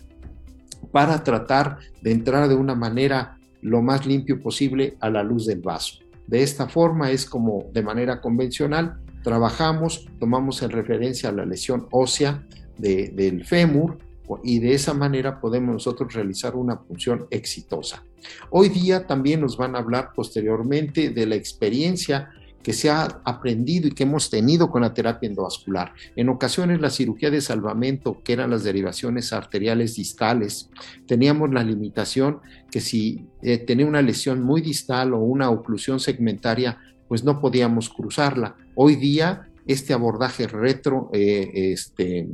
[0.92, 5.60] para tratar de entrar de una manera lo más limpio posible a la luz del
[5.60, 5.98] vaso.
[6.26, 12.46] De esta forma es como de manera convencional trabajamos, tomamos en referencia la lesión ósea
[12.78, 13.98] del fémur
[14.44, 18.04] y de esa manera podemos nosotros realizar una función exitosa.
[18.50, 22.30] Hoy día también nos van a hablar posteriormente de la experiencia
[22.62, 25.94] que se ha aprendido y que hemos tenido con la terapia endovascular.
[26.14, 30.68] En ocasiones la cirugía de salvamento, que eran las derivaciones arteriales distales,
[31.06, 32.40] teníamos la limitación
[32.70, 37.88] que si eh, tenía una lesión muy distal o una oclusión segmentaria, pues no podíamos
[37.88, 38.56] cruzarla.
[38.74, 42.28] Hoy día este abordaje retro eh, este,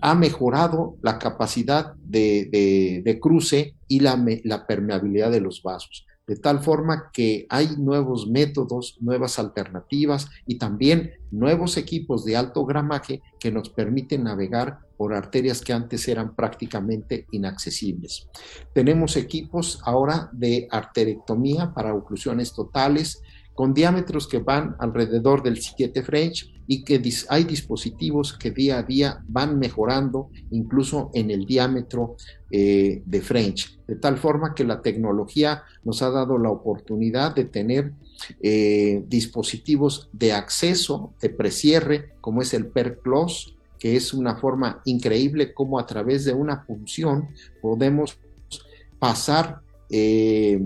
[0.00, 7.10] ha mejorado la capacidad de, cruce y la permeabilidad de los vasos de tal forma
[7.12, 13.68] que hay nuevos métodos, nuevas alternativas y también nuevos equipos de alto gramaje que nos
[13.68, 18.28] permiten navegar por arterias que antes eran prácticamente inaccesibles.
[18.72, 23.22] Tenemos equipos ahora de arterectomía para oclusiones totales,
[23.56, 28.82] con diámetros que van alrededor del 7 French y que hay dispositivos que día a
[28.82, 32.16] día van mejorando incluso en el diámetro
[32.50, 37.46] eh, de French, de tal forma que la tecnología nos ha dado la oportunidad de
[37.46, 37.92] tener
[38.42, 45.54] eh, dispositivos de acceso, de precierre, como es el PERCLOS, que es una forma increíble
[45.54, 47.28] como a través de una función
[47.62, 48.18] podemos
[48.98, 50.60] pasar eh,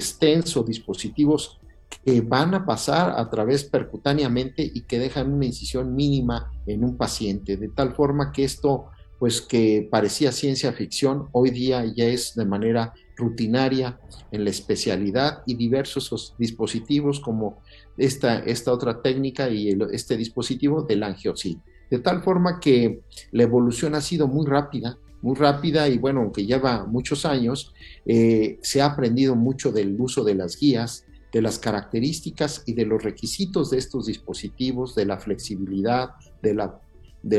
[0.00, 1.59] stents o dispositivos
[2.04, 6.96] que van a pasar a través percutáneamente y que dejan una incisión mínima en un
[6.96, 8.86] paciente, de tal forma que esto,
[9.18, 14.00] pues que parecía ciencia ficción, hoy día ya es de manera rutinaria
[14.32, 17.58] en la especialidad y diversos dispositivos como
[17.98, 21.58] esta, esta otra técnica y este dispositivo del angiocid.
[21.90, 23.00] De tal forma que
[23.32, 27.74] la evolución ha sido muy rápida, muy rápida y bueno, aunque lleva muchos años,
[28.06, 32.86] eh, se ha aprendido mucho del uso de las guías, de las características y de
[32.86, 36.10] los requisitos de estos dispositivos, de la flexibilidad,
[36.42, 36.54] de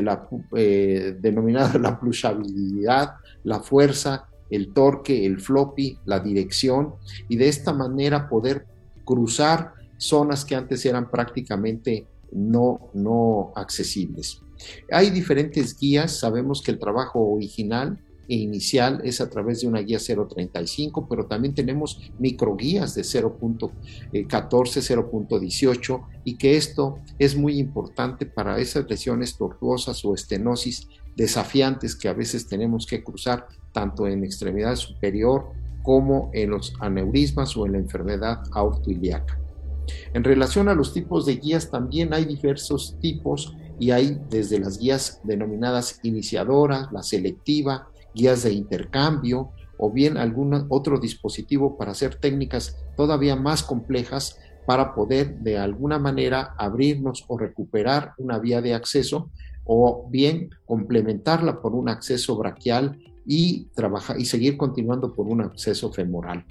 [0.02, 6.96] la, eh, denominada la plusabilidad, la fuerza, el torque, el floppy, la dirección
[7.30, 8.66] y de esta manera poder
[9.06, 14.42] cruzar zonas que antes eran prácticamente no, no accesibles.
[14.92, 18.00] Hay diferentes guías, sabemos que el trabajo original
[18.36, 23.74] inicial es a través de una guía 0.35, pero también tenemos microguías de 0.14,
[24.12, 32.08] 0.18 y que esto es muy importante para esas lesiones tortuosas o estenosis desafiantes que
[32.08, 35.50] a veces tenemos que cruzar tanto en extremidad superior
[35.84, 39.40] como en los aneurismas o en la enfermedad aortoiliaca.
[40.14, 44.78] En relación a los tipos de guías, también hay diversos tipos y hay desde las
[44.78, 52.16] guías denominadas iniciadoras, la selectiva, guías de intercambio o bien algún otro dispositivo para hacer
[52.16, 58.74] técnicas todavía más complejas para poder de alguna manera abrirnos o recuperar una vía de
[58.74, 59.32] acceso
[59.64, 65.92] o bien complementarla por un acceso braquial y, trabajar, y seguir continuando por un acceso
[65.92, 66.46] femoral.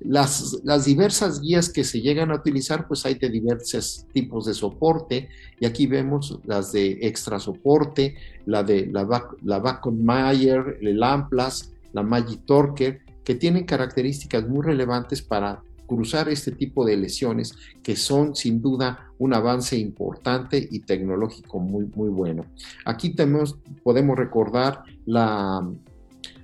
[0.00, 4.54] Las, las, diversas guías que se llegan a utilizar, pues hay de diversos tipos de
[4.54, 5.28] soporte,
[5.60, 9.06] y aquí vemos las de extra soporte, la de la,
[9.42, 16.28] la Bacon Mayer, el Amplas, la Magic Torque, que tienen características muy relevantes para cruzar
[16.28, 22.08] este tipo de lesiones que son sin duda un avance importante y tecnológico muy, muy
[22.08, 22.46] bueno.
[22.84, 25.68] Aquí tenemos, podemos recordar la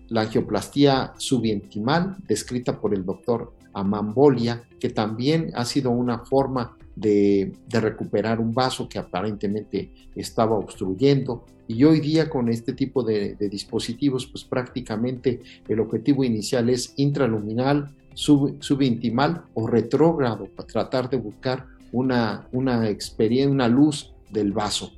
[0.09, 7.53] la angioplastía subientimal, descrita por el doctor Amambolia, que también ha sido una forma de,
[7.71, 11.45] recuperar un vaso que aparentemente estaba obstruyendo.
[11.67, 17.95] Y hoy día con este tipo de, dispositivos, pues prácticamente el objetivo inicial es intraluminal,
[18.15, 24.93] subintimal o retrógrado, para tratar de buscar una, una experiencia, una luz del vaso.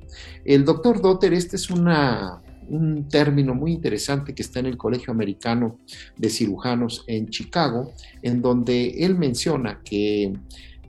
[0.45, 5.13] El doctor Dotter, esta es una un término muy interesante que está en el Colegio
[5.13, 5.79] Americano
[6.17, 10.33] de Cirujanos en Chicago, en donde él menciona que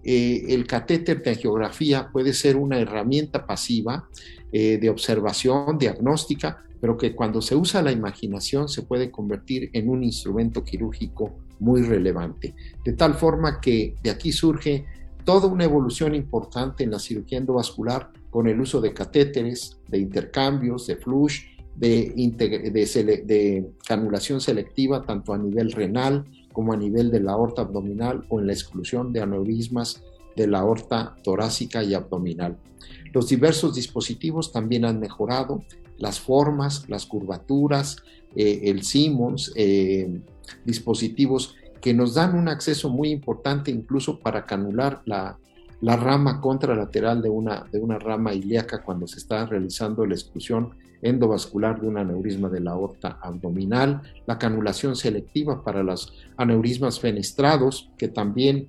[0.03, 4.07] eh, el catéter de angiografía puede ser una herramienta pasiva
[4.51, 9.89] eh, de observación, diagnóstica, pero que cuando se usa la imaginación se puede convertir en
[9.89, 12.55] un instrumento quirúrgico muy relevante.
[12.83, 14.85] De tal forma que de aquí surge
[15.23, 20.87] toda una evolución importante en la cirugía endovascular con el uso de catéteres, de intercambios,
[20.87, 21.41] de flush
[21.81, 28.23] de, de, canulación selectiva tanto a nivel renal como a nivel de la aorta abdominal
[28.29, 30.03] o en la exclusión de aneurismas
[30.35, 32.57] de la aorta torácica y abdominal.
[33.13, 35.63] Los diversos dispositivos también han mejorado
[35.97, 37.97] las formas, las curvaturas,
[38.35, 40.21] eh, el Siemens, eh,
[40.63, 45.39] dispositivos que nos dan un acceso muy importante incluso para canular la,
[45.81, 50.75] la rama contralateral de una, de una rama ilíaca cuando se está realizando la exclusión
[51.01, 57.89] endovascular de un aneurisma de la aorta abdominal, la canulación selectiva para los aneurismas fenestrados,
[57.97, 58.67] que también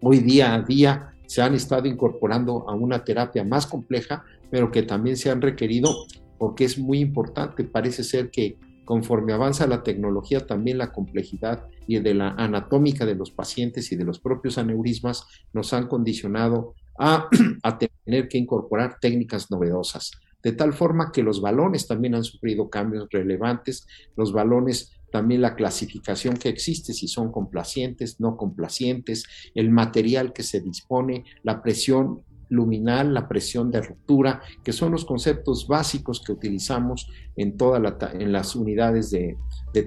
[0.00, 4.82] hoy día a día se han estado incorporando a una terapia más compleja, pero que
[4.82, 5.90] también se han requerido
[6.38, 7.64] porque es muy importante.
[7.64, 13.14] Parece ser que conforme avanza la tecnología, también la complejidad y de la anatómica de
[13.14, 17.28] los pacientes y de los propios aneurismas nos han condicionado a,
[17.62, 20.10] a tener que incorporar técnicas novedosas
[20.42, 23.86] de tal forma que los balones también han sufrido cambios relevantes,
[24.16, 29.24] los balones también la clasificación que existe, si son complacientes, no complacientes,
[29.54, 35.04] el material que se dispone, la presión luminal, la presión de ruptura, que son los
[35.04, 37.80] conceptos básicos que utilizamos en todas
[38.12, 39.36] las unidades de,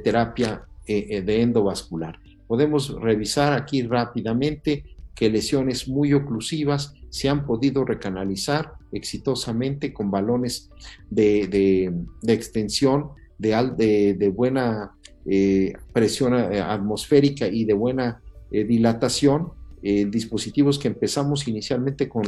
[0.04, 2.20] terapia eh, eh, de endovascular.
[2.48, 4.84] Podemos revisar aquí rápidamente
[5.16, 10.70] que lesiones muy oclusivas se han podido recanalizar exitosamente con balones
[11.10, 11.94] de,
[12.28, 14.92] extensión de, de, buena
[15.26, 22.24] eh, presión eh, atmosférica y de buena eh, dilatación, dispositivos que empezamos inicialmente con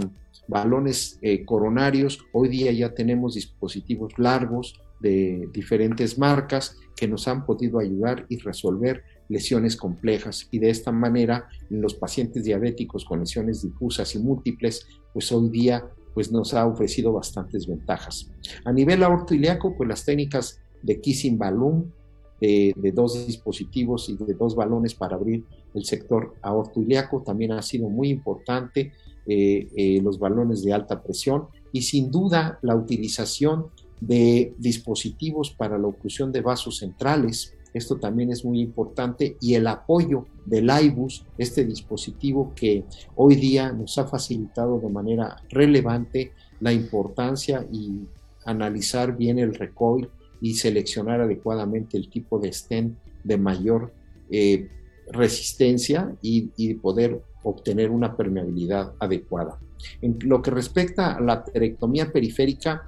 [0.48, 7.80] balones coronarios, hoy día ya tenemos dispositivos largos de diferentes marcas que nos han podido
[7.80, 14.16] ayudar y resolver lesiones complejas y de esta manera los pacientes diabéticos con lesiones difusas
[14.16, 18.32] y múltiples, pues hoy día pues nos ha ofrecido bastantes ventajas.
[18.66, 21.94] A nivel aortoiliaco, pues las técnicas de kissing balloon,
[22.40, 27.90] de, dos dispositivos y de dos balones para abrir el sector aortoiliaco también ha sido
[27.90, 28.94] muy importante,
[29.26, 33.68] eh, eh, los balones de alta presión y sin duda la utilización
[34.00, 39.68] de dispositivos para la oclusión de vasos centrales, esto también es muy importante y el
[39.68, 42.84] apoyo del IBUS, este dispositivo que
[43.16, 48.02] hoy día nos ha facilitado de manera relevante la importancia y
[48.46, 50.10] analizar bien el recoil
[50.42, 53.94] y seleccionar adecuadamente el tipo de stent de mayor
[54.30, 54.70] eh,
[55.12, 59.58] resistencia y, poder obtener una permeabilidad adecuada.
[60.02, 62.88] En lo que respecta a la aterectomía periférica,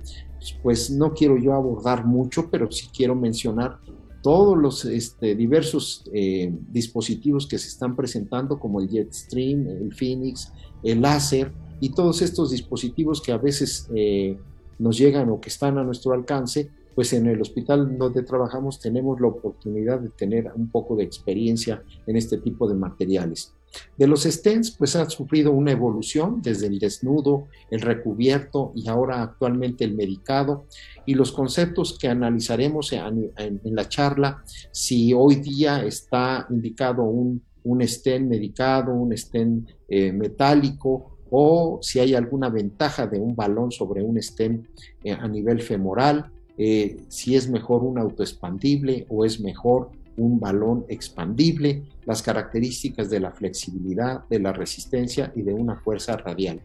[0.61, 3.77] pues no quiero yo abordar mucho, pero sí quiero mencionar
[4.21, 10.51] todos los este, diversos eh, dispositivos que se están presentando, como el Jetstream, el Phoenix,
[10.83, 14.37] el láser y todos estos dispositivos que a veces eh,
[14.77, 19.21] nos llegan o que están a nuestro alcance, pues en el hospital donde trabajamos tenemos
[19.21, 23.53] la oportunidad de tener un poco de experiencia en este tipo de materiales.
[23.97, 29.21] De los stents, pues ha sufrido una evolución desde el desnudo, el recubierto y ahora
[29.21, 30.65] actualmente el medicado.
[31.05, 33.31] Y los conceptos que analizaremos en,
[33.63, 41.17] la charla, si hoy día está indicado un, un stent medicado, un stent eh, metálico,
[41.31, 44.67] o si hay alguna ventaja de un balón sobre un stent
[45.03, 50.85] eh, a nivel femoral, eh, si es mejor un autoexpandible o es mejor un balón
[50.89, 56.61] expandible, las características de la flexibilidad, de la resistencia y de una fuerza radial.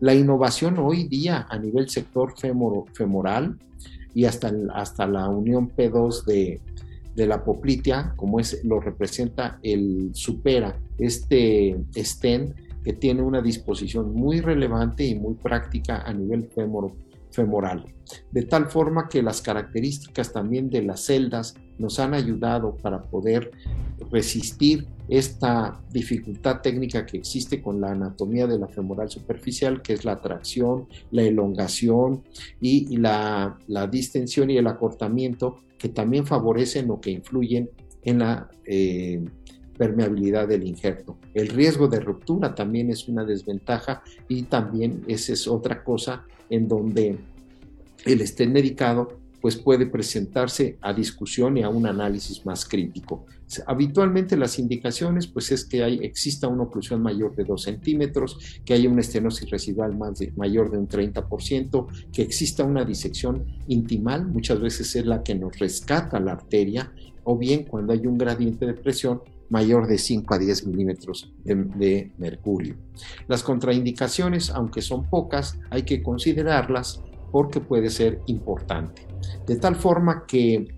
[0.00, 3.58] La innovación hoy día a nivel sector femoral
[4.14, 6.60] y hasta, hasta la unión P2 de,
[7.14, 14.14] de la poplitea, como es, lo representa el Supera, este stent que tiene una disposición
[14.14, 16.50] muy relevante y muy práctica a nivel
[17.30, 17.86] femoral.
[18.30, 23.50] De tal forma que las características también de las celdas nos han ayudado para poder
[24.10, 30.04] resistir esta dificultad técnica que existe con la anatomía de la femoral superficial, que es
[30.04, 32.22] la tracción, la elongación
[32.60, 33.58] y, la,
[33.90, 37.68] distensión y el acortamiento, que también favorecen o que influyen
[38.02, 39.22] en la eh,
[39.76, 41.18] permeabilidad del injerto.
[41.34, 46.68] El riesgo de ruptura también es una desventaja y también esa es otra cosa en
[46.68, 47.18] donde
[48.04, 53.26] el estén medicado pues puede presentarse a discusión y a un análisis más crítico.
[53.66, 58.72] Habitualmente las indicaciones pues es que hay, exista una oclusión mayor de 2 centímetros, que
[58.72, 64.62] haya una estenosis residual más mayor de un 30%, que exista una disección intimal, muchas
[64.62, 66.90] veces es la que nos rescata la arteria,
[67.24, 69.20] o bien cuando hay un gradiente de presión
[69.50, 72.76] mayor de 5 a 10 milímetros de, de mercurio.
[73.28, 79.13] Las contraindicaciones, aunque son pocas, hay que considerarlas porque puede ser importante.
[79.46, 80.68] De tal forma que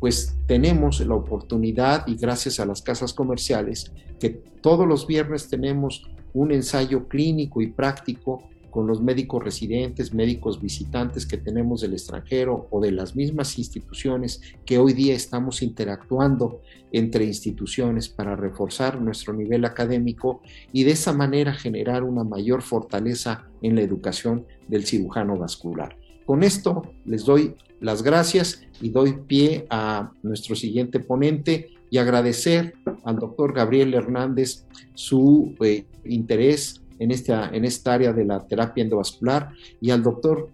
[0.00, 6.06] pues tenemos la oportunidad y gracias a las casas comerciales que todos los viernes tenemos
[6.34, 12.68] un ensayo clínico y práctico con los médicos residentes, médicos visitantes que tenemos del extranjero
[12.70, 16.60] o de las mismas instituciones que hoy día estamos interactuando
[16.92, 20.42] entre instituciones para reforzar nuestro nivel académico
[20.74, 25.96] y de esa manera generar una mayor fortaleza en la educación del cirujano vascular.
[26.26, 32.74] Con esto les doy las gracias y doy pie a nuestro siguiente ponente y agradecer
[33.04, 34.64] al doctor Gabriel Hernández
[34.94, 39.50] su eh, interés en esta, en esta área de la terapia endovascular
[39.80, 40.50] y al doctor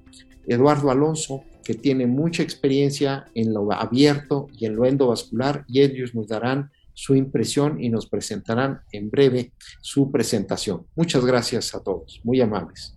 [0.46, 6.14] Eduardo Alonso, que tiene mucha experiencia en lo abierto y en lo endovascular, y ellos
[6.14, 10.86] nos darán su impresión y nos presentarán en breve su presentación.
[10.96, 12.96] Muchas gracias a todos, muy amables.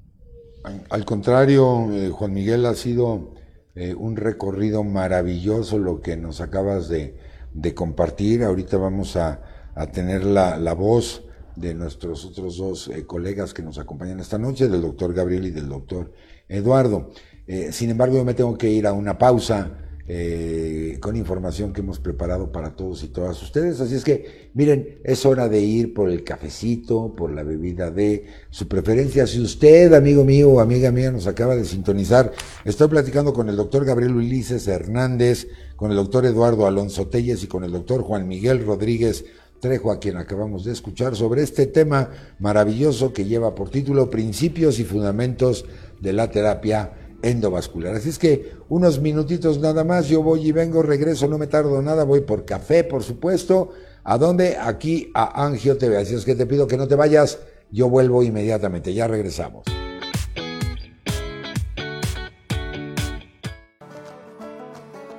[0.89, 3.34] Al contrario, eh, Juan Miguel, ha sido
[3.75, 7.15] eh, un recorrido maravilloso lo que nos acabas de,
[7.75, 8.43] compartir.
[8.43, 9.41] Ahorita vamos a,
[9.91, 11.23] tener la, voz
[11.55, 15.51] de nuestros otros dos eh, colegas que nos acompañan esta noche, del doctor Gabriel y
[15.51, 16.11] del doctor
[16.47, 17.11] Eduardo.
[17.71, 21.99] sin embargo, yo me tengo que ir a una pausa eh, con información que hemos
[21.99, 23.81] preparado para todos y todas ustedes.
[23.81, 28.25] Así es que, miren, es hora de ir por el cafecito, por la bebida de
[28.51, 29.25] su preferencia.
[29.25, 32.31] Si usted, amigo mío o amiga mía, nos acaba de sintonizar,
[32.65, 37.47] estoy platicando con el doctor Gabriel Ulises Hernández, con el doctor Eduardo Alonso Telles y
[37.47, 39.25] con el doctor Juan Miguel Rodríguez
[39.59, 44.77] Trejo, a quien acabamos de escuchar, sobre este tema maravilloso que lleva por título Principios
[44.77, 45.65] y Fundamentos
[45.99, 46.91] de la Terapia
[47.21, 47.95] endovascular.
[47.95, 51.81] Así es que unos minutitos nada más, yo voy y vengo, regreso, no me tardo
[51.81, 53.71] nada, voy por café, por supuesto,
[54.07, 54.55] ¿A dónde?
[54.55, 55.97] Aquí a Angio TV.
[55.97, 57.39] Así es que te pido que no te vayas.
[57.71, 58.93] Yo vuelvo inmediatamente.
[58.93, 59.65] Ya regresamos.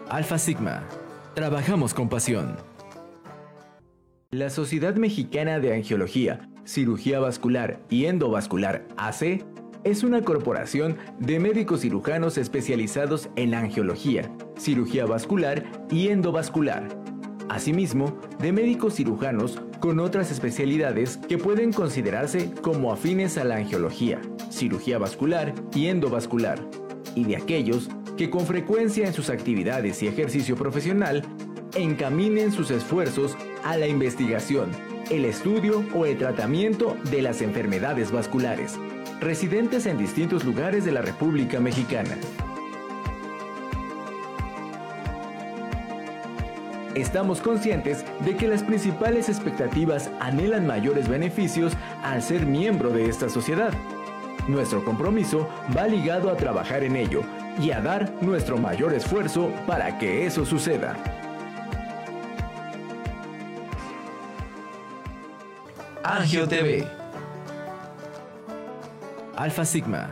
[0.09, 0.88] Alfa Sigma.
[1.34, 2.57] Trabajamos con pasión.
[4.30, 9.44] La Sociedad Mexicana de Angiología, Cirugía Vascular y Endovascular AC
[9.85, 16.89] es una corporación de médicos cirujanos especializados en angiología, cirugía vascular y endovascular.
[17.49, 24.20] Asimismo, de médicos cirujanos con otras especialidades que pueden considerarse como afines a la angiología,
[24.51, 26.59] cirugía vascular y endovascular,
[27.14, 31.22] y de aquellos que con frecuencia en sus actividades y ejercicio profesional
[31.77, 34.70] encaminen sus esfuerzos a la investigación,
[35.11, 38.79] el estudio o el tratamiento de las enfermedades vasculares,
[39.21, 42.17] residentes en distintos lugares de la República Mexicana.
[46.95, 53.29] Estamos conscientes de que las principales expectativas anhelan mayores beneficios al ser miembro de esta
[53.29, 53.73] sociedad.
[54.49, 57.23] Nuestro compromiso va ligado a trabajar en ello
[57.61, 60.97] y a dar nuestro mayor esfuerzo para que eso suceda.
[66.03, 66.95] Angio TV.
[69.37, 70.11] Alfa Sigma.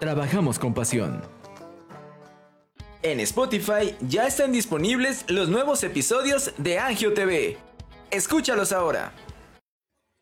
[0.00, 1.22] Trabajamos con pasión.
[3.02, 7.56] En Spotify ya están disponibles los nuevos episodios de Angio TV.
[8.10, 9.12] Escúchalos ahora.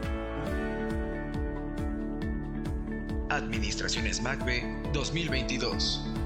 [3.29, 4.63] Administraciones MACBE
[4.93, 6.16] 2022.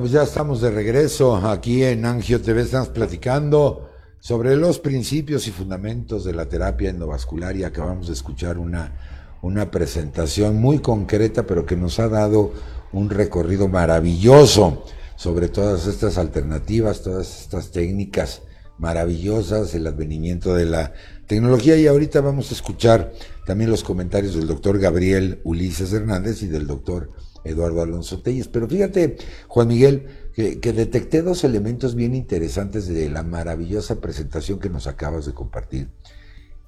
[0.00, 2.62] Pues ya estamos de regreso aquí en Angio TV.
[2.62, 8.56] Estamos platicando sobre los principios y fundamentos de la terapia endovascular y acabamos de escuchar
[8.56, 8.94] una,
[9.42, 12.50] una presentación muy concreta, pero que nos ha dado
[12.92, 14.86] un recorrido maravilloso
[15.16, 18.40] sobre todas estas alternativas, todas estas técnicas
[18.78, 20.94] maravillosas, el advenimiento de la
[21.26, 21.76] tecnología.
[21.76, 23.12] Y ahorita vamos a escuchar
[23.44, 27.10] también los comentarios del doctor Gabriel Ulises Hernández y del doctor
[27.44, 28.48] Eduardo Alonso Telles.
[28.48, 29.16] Pero fíjate,
[29.48, 35.26] Juan Miguel, que, detecté dos elementos bien interesantes de la maravillosa presentación que nos acabas
[35.26, 35.88] de compartir.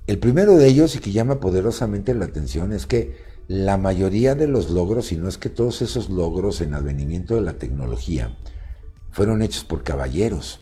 [0.07, 3.16] El primero de ellos, y que llama poderosamente la atención, es que
[3.49, 7.43] la mayoría de los logros, y no es que todos esos logros en advenimiento de
[7.43, 8.37] la tecnología,
[9.11, 10.61] fueron hechos por caballeros.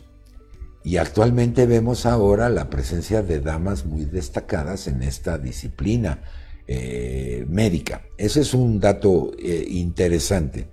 [0.83, 6.21] Y actualmente vemos ahora la presencia de damas muy destacadas en esta disciplina
[6.73, 8.05] eh, médica.
[8.17, 10.69] Ese es un dato eh, interesante.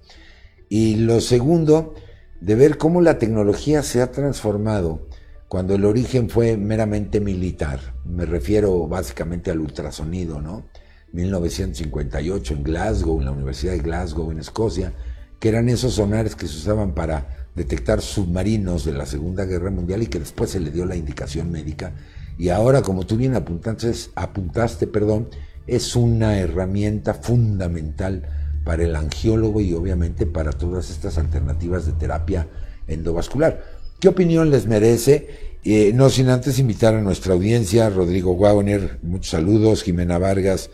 [0.68, 1.94] Y lo segundo,
[2.40, 5.08] de ver cómo la tecnología se ha transformado
[5.48, 7.94] cuando el origen fue meramente militar.
[8.04, 10.68] Me refiero básicamente al ultrasonido, ¿no?
[11.14, 14.92] 1958 en Glasgow, en la Universidad de Glasgow, en Escocia,
[15.40, 20.04] que eran esos sonares que se usaban para detectar submarinos de la Segunda Guerra Mundial
[20.04, 21.92] y que después se le dio la indicación médica.
[22.38, 25.28] Y ahora, como tú bien apuntaste, apuntaste perdón,
[25.68, 28.22] es una herramienta fundamental
[28.64, 32.48] para el angiólogo y obviamente para todas estas alternativas de terapia
[32.86, 33.64] endovascular.
[34.00, 35.58] ¿Qué opinión les merece?
[35.64, 40.70] Eh, no sin antes invitar a nuestra audiencia, Rodrigo Wagner, muchos saludos, Jimena Vargas,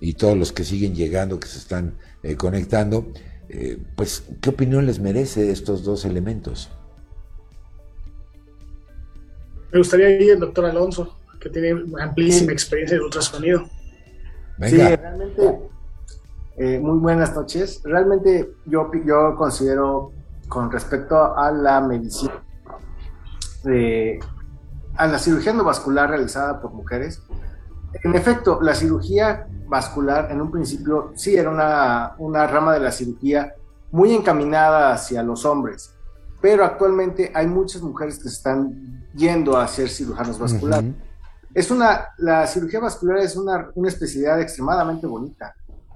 [0.00, 3.12] y todos los que siguen llegando, que se están eh, conectando,
[3.48, 6.70] eh, pues, ¿qué opinión les merece estos dos elementos?
[9.72, 13.68] Me gustaría ir el doctor Alonso, que tiene amplísima experiencia de ultrasonido.
[14.66, 15.60] Sí, realmente,
[16.56, 17.80] eh, muy buenas noches.
[17.84, 20.12] Realmente yo, yo considero,
[20.48, 22.42] con respecto a la medicina,
[24.96, 27.22] a la cirugía endovascular realizada por mujeres,
[28.04, 32.92] en efecto, la cirugía vascular en un principio sí era una, una rama de la
[32.92, 33.54] cirugía
[33.90, 35.94] muy encaminada hacia los hombres,
[36.40, 40.92] pero actualmente hay muchas mujeres que se están yendo a ser cirujanos vasculares.
[41.54, 45.54] Es una, la cirugía vascular es una, una especialidad extremadamente bonita.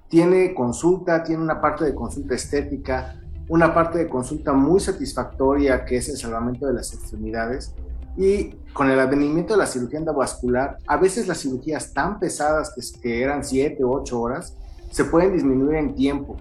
[0.08, 3.16] Tiene consulta, tiene una parte de consulta estética,
[3.48, 7.74] una parte de consulta muy satisfactoria que es el salvamento de las extremidades.
[8.16, 13.22] Y con el advenimiento de la cirugía endovascular, a veces las cirugías tan pesadas que,
[13.22, 14.56] eran 7 o 8 horas
[14.90, 16.36] se pueden disminuir en tiempo.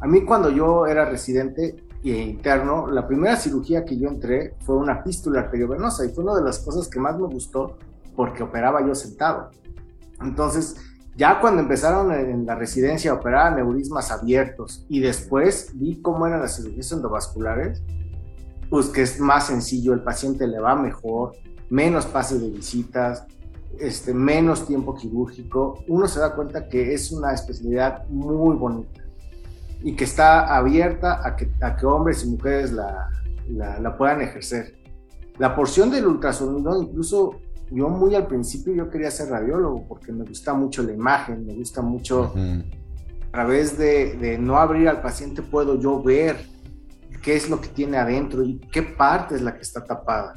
[0.00, 4.76] A mí cuando yo era residente e interno, la primera cirugía que yo entré fue
[4.76, 7.76] una fístula arteriovenosa y fue una de las cosas que más me gustó
[8.18, 9.52] porque operaba yo sentado.
[10.20, 10.74] Entonces,
[11.16, 16.40] ya cuando empezaron en la residencia a operar neurismas abiertos y después vi cómo eran
[16.40, 17.80] las cirugías endovasculares,
[18.70, 21.36] pues que es más sencillo, el paciente le va mejor,
[21.70, 23.24] menos pases de visitas,
[23.78, 29.00] este, menos tiempo quirúrgico, uno se da cuenta que es una especialidad muy bonita
[29.80, 33.10] y que está abierta a que, a que hombres y mujeres la,
[33.48, 34.76] la, puedan ejercer.
[35.38, 40.24] La porción del ultrasonido, incluso yo muy al principio yo quería ser radiólogo porque me
[40.24, 45.42] gusta mucho la imagen, me gusta mucho a través de, de, no abrir al paciente
[45.42, 46.36] puedo yo ver
[47.22, 50.34] qué es lo que tiene adentro y qué parte es la que está tapada.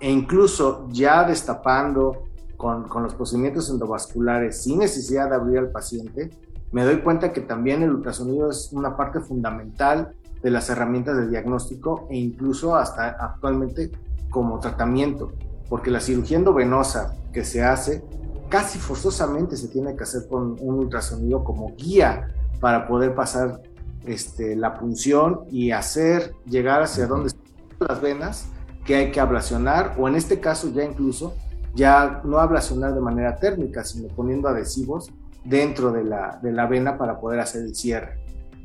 [0.00, 2.24] E incluso ya destapando
[2.56, 6.30] con, con los procedimientos endovasculares sin necesidad de abrir al paciente,
[6.72, 11.28] me doy cuenta que también el ultrasonido es una parte fundamental de las herramientas de
[11.28, 13.90] diagnóstico e incluso hasta actualmente
[14.30, 15.32] como tratamiento,
[15.68, 18.02] porque la cirugía endovenosa que se hace
[18.48, 22.28] casi forzosamente se tiene que hacer con un ultrasonido como guía
[22.60, 23.60] para poder pasar
[24.06, 28.46] este, la punción y hacer llegar hacia donde están las venas
[28.84, 31.34] que hay que ablacionar o en este caso ya incluso
[31.74, 35.12] ya no ablacionar de manera térmica, sino poniendo adhesivos
[35.44, 38.18] dentro de la, de la vena para poder hacer el cierre.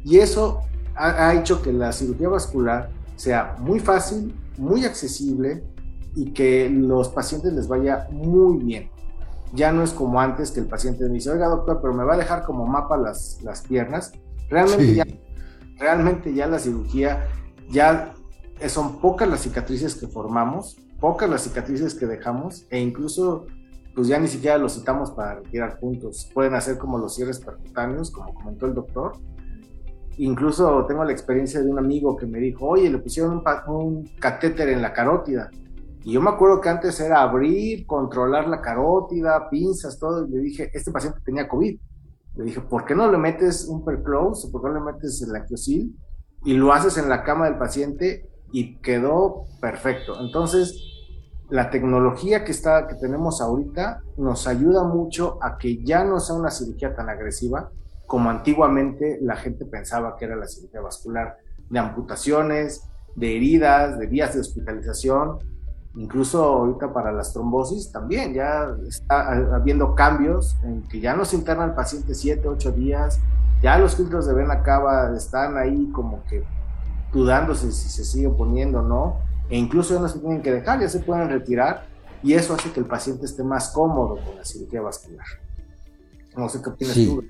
[0.05, 0.61] Y eso
[0.95, 5.61] ha, ha, hecho que la cirugía vascular sea muy fácil, muy accesible
[6.15, 8.89] y que los pacientes les vaya muy bien.
[9.53, 12.13] Ya no es como antes que el paciente me dice, oiga doctor, pero me va
[12.13, 14.13] a dejar como mapa las, las piernas.
[14.49, 14.95] Realmente, sí.
[14.95, 15.05] ya,
[15.77, 17.27] realmente ya la cirugía,
[17.69, 18.13] ya
[18.67, 23.45] son pocas las cicatrices que formamos, pocas las cicatrices que dejamos e incluso
[23.95, 26.29] pues ya ni siquiera los citamos para retirar puntos.
[26.33, 29.13] Pueden hacer como los cierres percutáneos, como comentó el doctor.
[30.17, 34.05] Incluso tengo la experiencia de un amigo que me dijo, oye, le pusieron un, un
[34.19, 35.49] catéter en la carótida.
[36.03, 40.25] Y yo me acuerdo que antes era abrir, controlar la carótida, pinzas, todo.
[40.25, 41.79] Y le dije, este paciente tenía COVID.
[42.35, 44.49] Le dije, ¿por qué no le metes un perclose?
[44.49, 45.95] ¿Por qué no le metes el lactiosil?
[46.43, 50.19] Y lo haces en la cama del paciente y quedó perfecto.
[50.19, 50.75] Entonces,
[51.49, 56.35] la tecnología que, está, que tenemos ahorita nos ayuda mucho a que ya no sea
[56.35, 57.69] una cirugía tan agresiva
[58.11, 61.37] como antiguamente la gente pensaba que era la cirugía vascular,
[61.69, 65.39] de amputaciones, de heridas, de vías de hospitalización,
[65.95, 71.35] incluso ahorita para las trombosis también ya está habiendo cambios en que ya no se
[71.35, 73.19] interna el paciente 7, 8 días,
[73.61, 76.43] ya los filtros de vena cava están ahí como que
[77.11, 79.17] dudándose si se sigue poniendo o no
[79.49, 81.85] e incluso ya no se tienen que dejar, ya se pueden retirar
[82.23, 85.25] y eso hace que el paciente esté más cómodo con la cirugía vascular.
[86.37, 87.07] No sé qué opinas sí.
[87.07, 87.23] tú.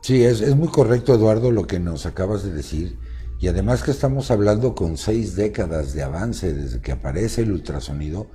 [0.00, 2.98] Sí, es, es muy correcto, Eduardo, lo que nos acabas de decir.
[3.42, 8.28] Y además que estamos hablando con seis décadas de avance desde que aparece el ultrasonido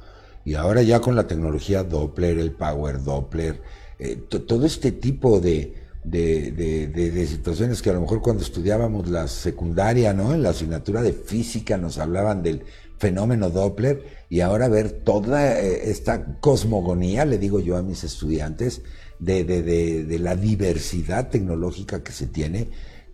[0.43, 3.61] y ahora ya con la tecnología Doppler, el Power Doppler,
[3.99, 9.29] eh, todo este tipo de, de, de, situaciones que a lo mejor cuando estudiábamos la
[9.29, 10.33] secundaria, ¿no?
[10.33, 12.63] En la asignatura de física nos hablaban del
[12.97, 18.81] fenómeno Doppler y ahora ver toda eh, esta cosmogonía, le digo yo a mis estudiantes,
[19.19, 22.67] de, de la diversidad tecnológica que se tiene,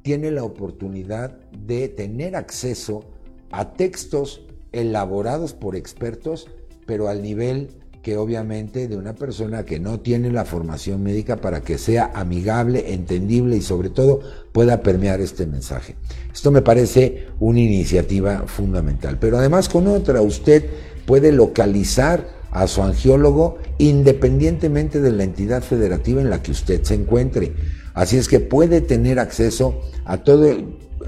[0.04, 3.04] tiene la oportunidad de tener acceso
[3.52, 6.48] a textos elaborados por expertos,
[6.86, 11.62] pero al nivel que obviamente de una persona que no tiene la formación médica para
[11.62, 14.22] que sea amigable, entendible y sobre todo
[14.54, 15.96] pueda permear este mensaje.
[16.34, 19.18] Esto me parece una iniciativa fundamental.
[19.20, 20.66] Pero además con otra, usted
[21.06, 26.96] puede localizar a su angiólogo independientemente de la entidad federativa en la que usted se
[26.96, 27.54] encuentre.
[27.94, 30.50] Así es que puede tener acceso a todo,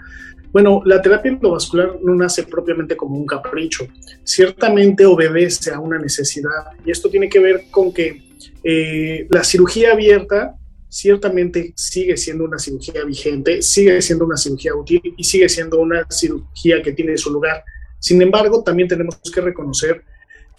[0.53, 3.87] Bueno, la terapia endovascular no nace propiamente como un capricho,
[4.25, 8.23] ciertamente obedece a una necesidad y esto tiene que ver con que
[8.65, 10.57] eh, la cirugía abierta
[10.89, 16.05] ciertamente sigue siendo una cirugía vigente, sigue siendo una cirugía útil y sigue siendo una
[16.11, 17.63] cirugía que tiene su lugar.
[18.01, 20.03] Sin embargo, también tenemos que reconocer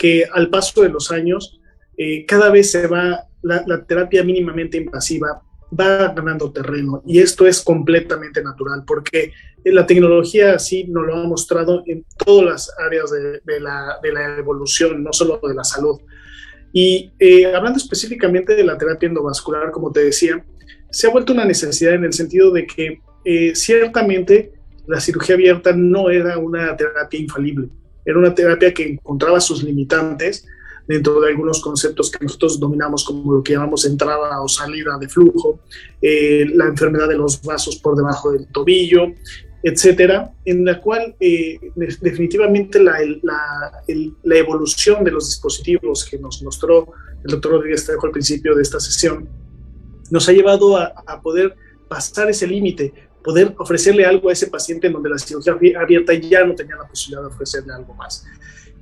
[0.01, 1.61] que al paso de los años,
[1.95, 5.43] eh, cada vez se va, la, terapia mínimamente invasiva
[5.79, 9.31] va ganando terreno y esto es completamente natural porque
[9.63, 13.99] la tecnología así nos lo ha mostrado en todas las áreas de, la,
[14.39, 16.01] evolución, no solo de la salud.
[16.73, 20.43] Y eh, hablando específicamente de la terapia endovascular, como te decía,
[20.89, 24.53] se ha vuelto una necesidad en el sentido de que eh, ciertamente
[24.87, 27.69] la cirugía abierta no era una terapia infalible.
[28.05, 30.45] Era una terapia que encontraba sus limitantes
[30.87, 35.07] dentro de algunos conceptos que nosotros dominamos como lo que llamamos entrada o salida de
[35.07, 35.59] flujo,
[36.01, 39.13] eh, la enfermedad de los vasos por debajo del tobillo,
[39.63, 46.91] etcétera, en la cual eh, definitivamente la, la, evolución de los dispositivos que nos mostró
[47.23, 49.29] el doctor Rodríguez Trejo al principio de esta sesión
[50.09, 51.55] nos ha llevado a, a poder
[51.87, 52.93] pasar ese límite,
[53.23, 56.87] poder ofrecerle algo a ese paciente en donde la cirugía abierta ya no tenía la
[56.87, 58.25] posibilidad de ofrecerle algo más.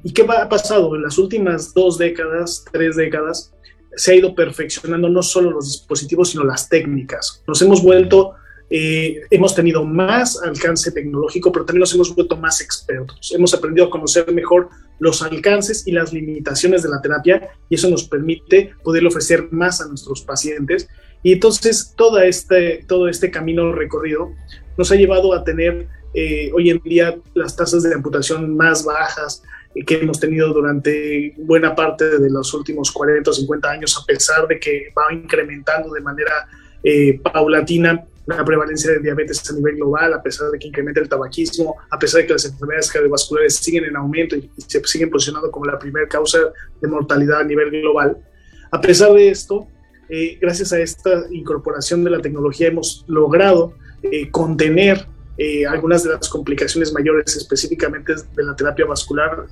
[0.04, 0.96] ¿Y qué ha pasado?
[0.96, 3.54] En las últimas dos décadas, tres décadas,
[3.96, 7.44] se ha ido perfeccionando no solo los dispositivos, sino las técnicas.
[7.48, 8.36] Nos hemos vuelto,
[8.70, 13.34] eh, hemos tenido más alcance tecnológico, pero también nos hemos vuelto más expertos.
[13.36, 14.70] Hemos aprendido a conocer mejor
[15.00, 19.82] los alcances y las limitaciones de la terapia y eso nos permite poder ofrecer más
[19.82, 20.88] a nuestros pacientes
[21.24, 24.32] y entonces todo este, todo este camino recorrido
[24.78, 29.44] nos ha llevado a tener eh, hoy en día las tasas de amputación más bajas
[29.86, 34.48] que hemos tenido durante buena parte de los últimos 40 o 50 años, a pesar
[34.48, 36.48] de que va incrementando de manera
[36.84, 41.10] eh, paulatina la prevalencia de diabetes a nivel global, a pesar de que incrementa el
[41.10, 45.50] tabaquismo, a pesar de que las enfermedades cardiovasculares siguen en aumento y, se siguen posicionando
[45.50, 46.40] como la primera causa
[46.80, 48.18] de mortalidad a nivel global.
[48.72, 49.68] A pesar de esto,
[50.10, 55.06] eh, gracias a esta incorporación de la tecnología hemos logrado eh, contener
[55.38, 59.46] eh, algunas de las complicaciones mayores específicamente de la terapia vascular.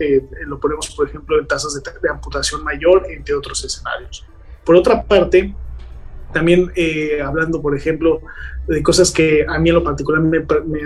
[0.48, 4.26] lo ponemos, por ejemplo, en tasas de, amputación mayor, entre otros escenarios.
[4.66, 5.54] Por otra parte,
[6.34, 6.74] también
[7.24, 8.20] hablando, por ejemplo,
[8.68, 10.40] de cosas que a mí en lo particular me,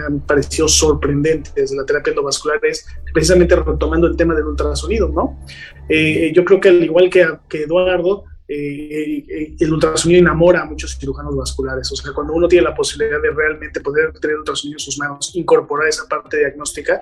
[0.05, 5.39] han parecido sorprendentes de la terapia endovascular, es precisamente retomando el tema del ultrasonido, ¿no?
[5.89, 11.89] Yo creo que al igual que Eduardo, eh, el ultrasonido enamora a muchos cirujanos vasculares.
[11.91, 15.31] O sea, cuando uno tiene la posibilidad de realmente poder tener ultrasonido en sus manos,
[15.35, 17.01] incorporar esa parte diagnóstica,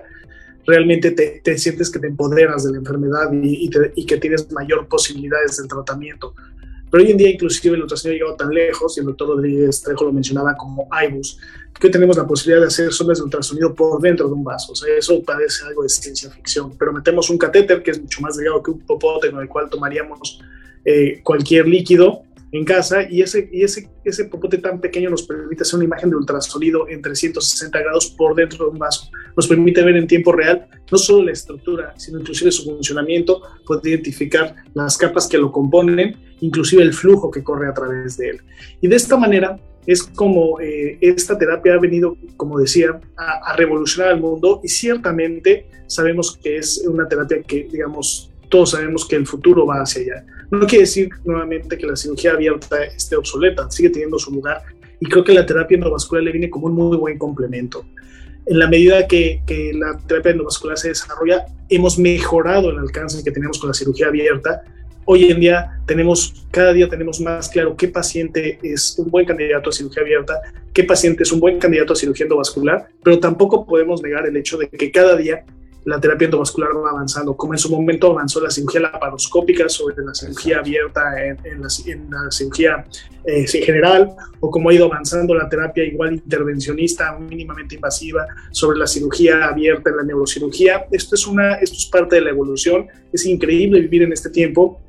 [0.64, 5.56] realmente te, sientes que te empoderas de la enfermedad y, y, que tienes mayor posibilidades
[5.56, 6.34] del tratamiento.
[6.88, 9.82] Pero hoy en día inclusive el ultrasonido ha llegado tan lejos, y el doctor Rodríguez
[9.82, 11.38] Trejo lo mencionaba como IBUS,
[11.80, 14.72] que hoy tenemos la posibilidad de hacer sondas de ultrasonido por dentro de un vaso.
[14.72, 16.76] O sea, eso parece algo de ciencia ficción.
[16.78, 19.68] Pero metemos un catéter que es mucho más delgado que un popote en el cual
[19.68, 20.40] tomaríamos
[20.84, 22.22] eh, cualquier líquido
[22.52, 26.10] en casa y ese, y ese, ese popote tan pequeño nos permite hacer una imagen
[26.10, 29.08] de ultrasonido en 360 grados por dentro de un vaso.
[29.36, 33.90] Nos permite ver en tiempo real no solo la estructura, sino inclusive su funcionamiento, puede
[33.90, 38.40] identificar las capas que lo componen, inclusive el flujo que corre a través de él.
[38.80, 39.56] Y de esta manera
[39.86, 44.68] es como eh, esta terapia ha venido, como decía, a, a revolucionar el mundo y
[44.68, 50.02] ciertamente sabemos que es una terapia que, digamos, todos sabemos que el futuro va hacia
[50.02, 50.26] allá.
[50.50, 54.62] No quiere decir nuevamente que la cirugía abierta esté obsoleta, sigue teniendo su lugar
[54.98, 57.86] y creo que la terapia endovascular le viene como un muy buen complemento.
[58.46, 63.30] En la medida que, que la terapia endovascular se desarrolla, hemos mejorado el alcance que
[63.30, 64.62] tenemos con la cirugía abierta.
[65.04, 69.70] Hoy en día tenemos, cada día tenemos más claro qué paciente es un buen candidato
[69.70, 70.40] a cirugía abierta,
[70.72, 74.58] qué paciente es un buen candidato a cirugía endovascular, pero tampoco podemos negar el hecho
[74.58, 75.44] de que cada día
[75.90, 80.14] la terapia endovascular va avanzando, como en su momento avanzó la cirugía laparoscópica sobre la
[80.14, 81.02] cirugía abierta
[81.44, 81.68] en, la,
[82.30, 82.84] cirugía
[83.24, 88.86] eh, general, o como ha ido avanzando la terapia igual intervencionista, mínimamente invasiva, sobre la
[88.86, 90.86] cirugía abierta en la neurocirugía.
[90.92, 94.80] Esto es, una, esto es parte de la evolución, es increíble vivir en este tiempo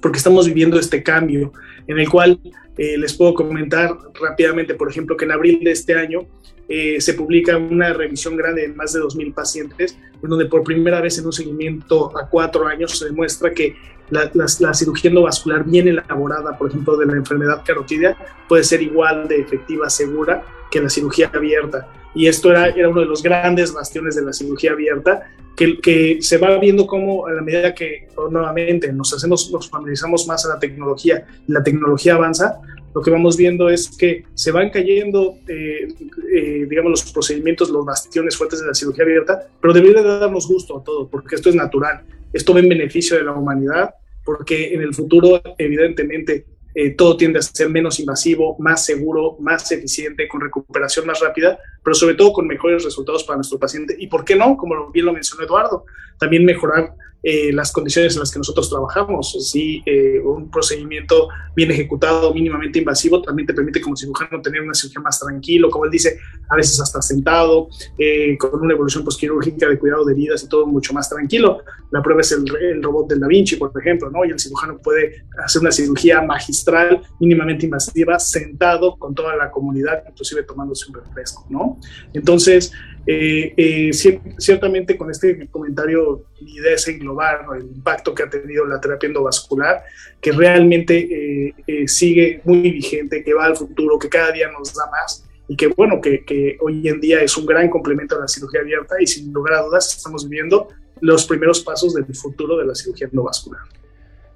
[0.00, 1.52] porque estamos viviendo este cambio
[1.86, 2.40] en el cual
[2.76, 6.26] eh, les puedo comentar rápidamente, por ejemplo, que en abril de este año
[6.68, 11.00] eh, se publica una revisión grande de más de 2.000 pacientes, en donde por primera
[11.00, 13.76] vez en un seguimiento a cuatro años se demuestra que
[14.10, 18.16] la, la, cirugía endovascular bien elaborada, por ejemplo, de la enfermedad carotidia,
[18.48, 21.88] puede ser igual de efectiva, segura que la cirugía abierta.
[22.16, 26.18] Y esto era, era uno de los grandes bastiones de la cirugía abierta, que, que
[26.20, 30.54] se va viendo como a la medida que nuevamente nos hacemos, nos familiarizamos más a
[30.54, 32.60] la tecnología y la tecnología avanza,
[32.96, 35.86] lo que vamos viendo es que se van cayendo, eh,
[36.34, 40.48] eh, digamos, los procedimientos, los bastiones fuertes de la cirugía abierta, pero debería de darnos
[40.48, 43.90] gusto a todos, porque esto es natural, esto va en beneficio de la humanidad,
[44.24, 46.46] porque en el futuro, evidentemente,
[46.78, 51.58] eh, todo tiende a ser menos invasivo, más seguro, más eficiente, con recuperación más rápida,
[51.82, 53.96] pero sobre todo con mejores resultados para nuestro paciente.
[53.98, 55.86] Y por qué no, como bien lo mencionó Eduardo,
[56.18, 56.92] también mejorar
[57.28, 59.36] eh, las condiciones en las que nosotros trabajamos.
[59.50, 64.74] Si eh, un procedimiento bien ejecutado, mínimamente invasivo, también te permite como cirujano tener una
[64.74, 67.66] cirugía más tranquilo, como él dice, a veces hasta sentado,
[67.98, 71.62] eh, con una evolución postquirúrgica de cuidado de vidas y todo mucho más tranquilo.
[71.90, 74.24] La prueba es el, el, robot del Da Vinci, por ejemplo, ¿no?
[74.24, 80.04] Y el cirujano puede hacer una cirugía magistral, mínimamente invasiva, sentado con toda la comunidad,
[80.08, 81.80] inclusive tomándose un refresco, ¿no?
[82.14, 82.70] Entonces,
[83.08, 88.66] eh, eh, ciertamente con este comentario mi idea es englobar el impacto que ha tenido
[88.66, 89.84] la terapia endovascular,
[90.20, 94.90] que realmente eh, sigue muy vigente, que va al futuro, que cada día nos da
[94.90, 98.60] más y que bueno, que, hoy en día es un gran complemento a la cirugía
[98.60, 100.68] abierta y sin lugar a dudas estamos viviendo
[101.00, 103.62] los primeros pasos del futuro de la cirugía endovascular.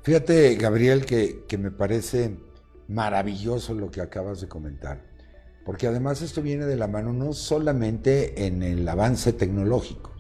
[0.02, 2.36] Fíjate, Gabriel, que me parece
[2.86, 5.09] maravilloso lo que acabas de comentar
[5.70, 10.10] porque además esto viene de la mano no solamente en el avance tecnológico,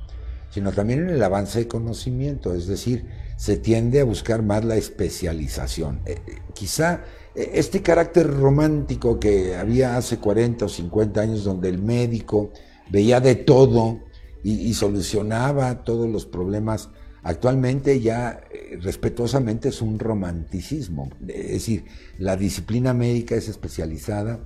[0.48, 4.76] sino también en el avance de conocimiento, es decir, se tiende a buscar más la
[4.76, 6.02] especialización.
[6.06, 6.20] Eh,
[6.54, 7.02] quizá
[7.34, 12.52] eh, este carácter romántico que había hace 40 o 50 años, donde el médico
[12.88, 13.98] veía de todo
[14.44, 16.90] y, solucionaba todos los problemas,
[17.24, 21.10] actualmente ya eh, respetuosamente es un romanticismo.
[21.26, 21.86] Es decir,
[22.18, 24.38] la disciplina médica es especializada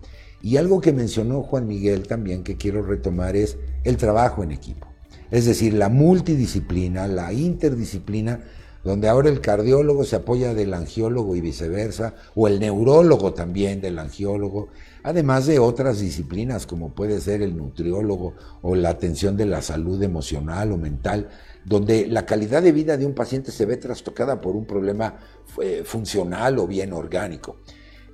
[0.44, 4.86] y algo que mencionó Juan Miguel también que quiero retomar es el trabajo en equipo.
[5.30, 8.44] Es decir, la multidisciplina, la interdisciplina
[8.84, 13.98] donde ahora el cardiólogo se apoya del angiólogo y viceversa, o el neurólogo también del
[13.98, 14.68] angiólogo,
[15.02, 20.02] además de otras disciplinas como puede ser el nutriólogo o la atención de la salud
[20.02, 21.30] emocional o mental,
[21.64, 25.20] donde la calidad de vida de un paciente se ve trastocada por un problema
[25.62, 27.56] eh, funcional o bien orgánico.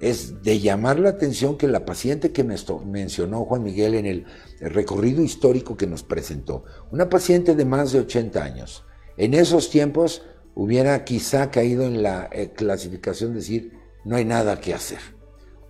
[0.00, 4.24] Es de llamar la atención que la paciente que mencionó Juan Miguel en el
[4.60, 8.84] recorrido histórico que nos presentó, una paciente de más de 80 años,
[9.16, 10.22] en esos tiempos
[10.54, 13.72] hubiera quizá caído en la eh, clasificación de decir,
[14.04, 15.00] no hay nada que hacer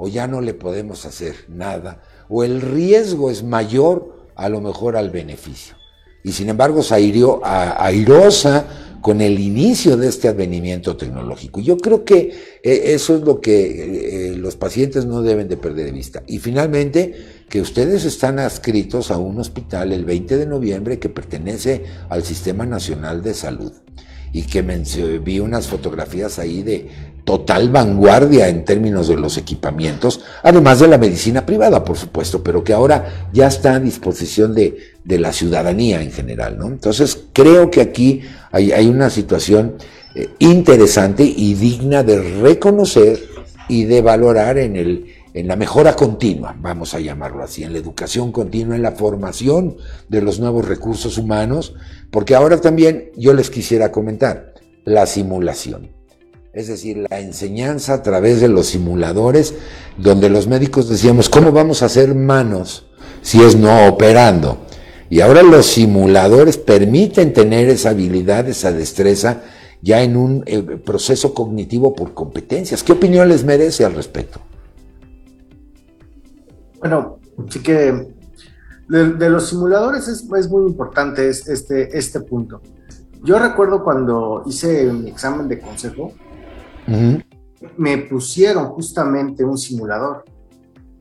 [0.03, 2.01] o ya no le podemos hacer nada,
[2.31, 5.77] o el riesgo es mayor a lo mejor al beneficio.
[6.25, 8.65] Y sin embargo se airió, airosa
[9.01, 11.61] con el inicio de este advenimiento tecnológico.
[11.61, 15.87] Yo creo que eh, eso es lo que eh, los pacientes no deben de perder
[15.87, 16.23] de vista.
[16.27, 17.15] Y finalmente,
[17.49, 22.67] que ustedes están adscritos a un hospital el 20 de noviembre que pertenece al Sistema
[22.67, 23.73] Nacional de Salud
[24.33, 26.89] y que vi unas fotografías ahí de
[27.31, 32.65] total vanguardia en términos de los equipamientos, además de la medicina privada, por supuesto, pero
[32.65, 36.59] que ahora ya está a disposición de, la ciudadanía en general.
[36.59, 36.67] ¿no?
[36.67, 39.77] Entonces, creo que aquí hay, una situación
[40.17, 43.21] eh, interesante y digna de reconocer
[43.69, 48.75] y de valorar en la mejora continua, vamos a llamarlo así, en la educación continua,
[48.75, 49.77] en la formación
[50.09, 51.77] de los nuevos recursos humanos,
[52.11, 54.55] porque ahora también yo les quisiera comentar
[54.85, 56.00] la simulación,
[56.53, 59.55] es decir, la enseñanza a través de los simuladores,
[59.97, 62.87] donde los médicos decíamos, ¿cómo vamos a hacer manos
[63.23, 64.59] si es no operando?
[65.09, 69.43] Y ahora los simuladores permiten tener esa habilidad, esa destreza,
[69.83, 72.83] ya en un eh, proceso cognitivo por competencias.
[72.83, 74.41] ¿Qué opinión les merece al respecto?
[76.81, 78.13] Bueno, sí que
[78.89, 82.61] de, los simuladores es, muy importante este, este punto.
[83.23, 86.13] Yo recuerdo cuando hice mi examen de consejo,
[87.77, 90.25] me pusieron justamente un simulador.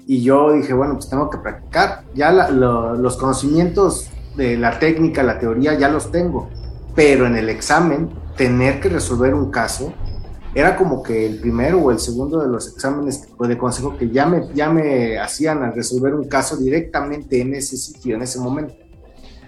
[0.06, 2.04] Y yo dije, bueno, pues tengo que practicar.
[2.16, 6.50] Ya los conocimientos de la técnica, la teoría, ya los tengo.
[6.96, 9.94] Pero en el examen, tener que resolver un caso,
[10.56, 14.26] era como que el primero o el segundo de los exámenes de consejo que ya
[14.26, 18.74] me, ya me hacían al resolver un caso directamente en ese sitio, en ese momento.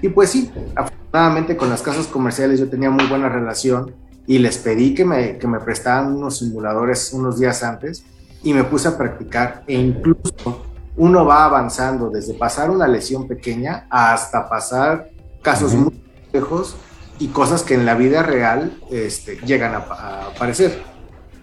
[0.01, 3.95] Y pues sí, afortunadamente con las casas comerciales yo tenía muy buena relación
[4.27, 8.03] y les pedí que me, que me prestaran unos simuladores unos días antes
[8.43, 9.63] y me puse a practicar.
[9.67, 10.65] E incluso
[10.97, 15.09] uno va avanzando desde pasar una lesión pequeña hasta pasar
[15.41, 16.01] casos muy
[16.31, 16.75] lejos
[17.19, 20.83] y cosas que en la vida real este, llegan a, a aparecer.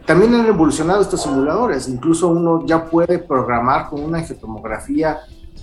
[0.07, 5.19] También han evolucionado estos simuladores, incluso uno ya puede programar con una angiotomografía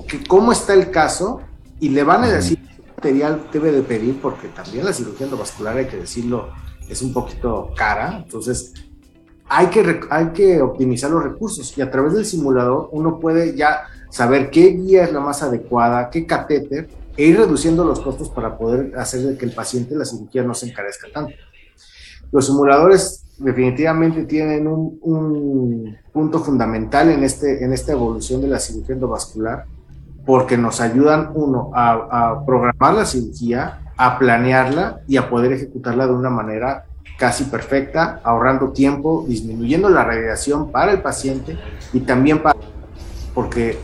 [0.07, 1.41] que cómo está el caso
[1.79, 5.77] y le van a decir qué material debe de pedir, porque también la cirugía endovascular,
[5.77, 6.49] hay que decirlo,
[6.89, 8.73] es un poquito cara, entonces
[9.47, 13.83] hay que, hay que optimizar los recursos y a través del simulador uno puede ya
[14.09, 18.57] saber qué guía es la más adecuada, qué catéter, e ir reduciendo los costos para
[18.57, 21.33] poder hacer que el paciente la cirugía no se encarezca tanto.
[22.31, 28.95] Los simuladores definitivamente tienen un, punto fundamental en, este, en esta evolución de la cirugía
[28.95, 29.65] endovascular,
[30.25, 36.13] porque nos ayudan, uno, a, programar la cirugía, a planearla y a poder ejecutarla de
[36.13, 36.85] una manera
[37.17, 41.57] casi perfecta, ahorrando tiempo, disminuyendo la radiación para el paciente
[41.93, 42.59] y también para,
[43.33, 43.77] porque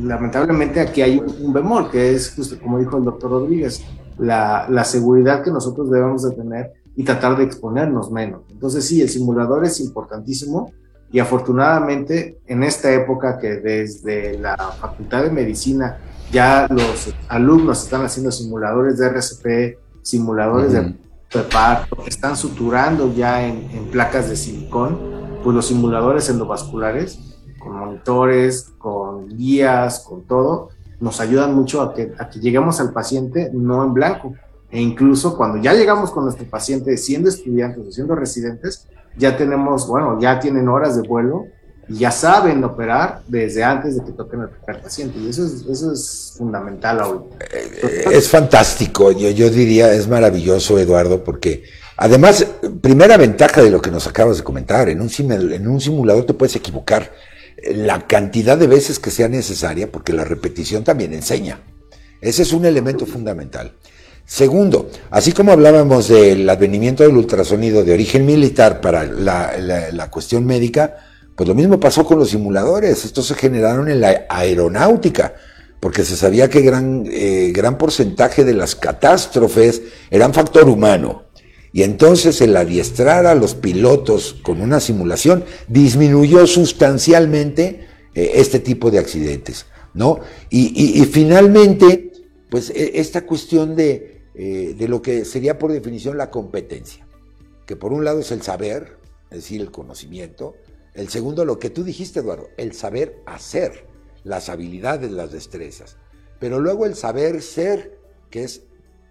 [0.00, 3.84] lamentablemente aquí hay un, bemol, que es, como dijo el doctor Rodríguez,
[4.18, 8.42] la, la seguridad que nosotros debemos de tener y tratar de exponernos menos.
[8.50, 10.72] Entonces sí, el simulador es importantísimo
[11.10, 15.98] y afortunadamente en esta época que desde la Facultad de Medicina
[16.32, 20.94] ya los alumnos están haciendo simuladores de RCP, simuladores de,
[21.50, 24.98] parto, están suturando ya en, placas de silicón,
[25.44, 27.18] pues los simuladores endovasculares
[27.58, 30.70] con monitores, con guías, con todo,
[31.00, 34.34] nos ayudan mucho a que, a que lleguemos al paciente no en blanco,
[34.70, 39.86] e incluso cuando ya llegamos con nuestro paciente siendo estudiantes o siendo residentes, ya tenemos,
[39.86, 41.46] bueno, ya tienen horas de vuelo
[41.88, 45.18] ya saben operar desde antes de que toquen primer paciente.
[45.18, 47.18] Y eso es, eso es fundamental hoy.
[47.52, 51.64] Eh, es fantástico, yo, yo diría, es maravilloso, Eduardo, porque
[51.96, 52.46] además,
[52.80, 56.34] primera ventaja de lo que nos acabas de comentar, en un, en un simulador te
[56.34, 57.10] puedes equivocar
[57.74, 61.60] la cantidad de veces que sea necesaria, porque la repetición también enseña.
[62.20, 63.72] Ese es un elemento fundamental.
[64.24, 70.96] Segundo, así como hablábamos del advenimiento del ultrasonido de origen militar para la, cuestión médica,
[71.34, 73.04] pues lo mismo pasó con los simuladores.
[73.04, 75.34] Estos se generaron en la aeronáutica,
[75.80, 81.24] porque se sabía que gran, eh, gran porcentaje de las catástrofes eran factor humano.
[81.72, 88.90] Y entonces el adiestrar a los pilotos con una simulación disminuyó sustancialmente eh, este tipo
[88.90, 89.64] de accidentes,
[89.94, 90.20] ¿no?
[90.50, 92.12] Y, finalmente,
[92.50, 97.06] pues e, esta cuestión de, eh, de lo que sería por definición la competencia,
[97.64, 98.98] que por un lado es el saber,
[99.30, 100.54] es decir, el conocimiento,
[100.94, 103.86] el segundo, lo que tú dijiste, Eduardo, el saber hacer,
[104.24, 105.96] las habilidades, las destrezas,
[106.38, 107.98] pero luego el saber ser,
[108.30, 108.62] que es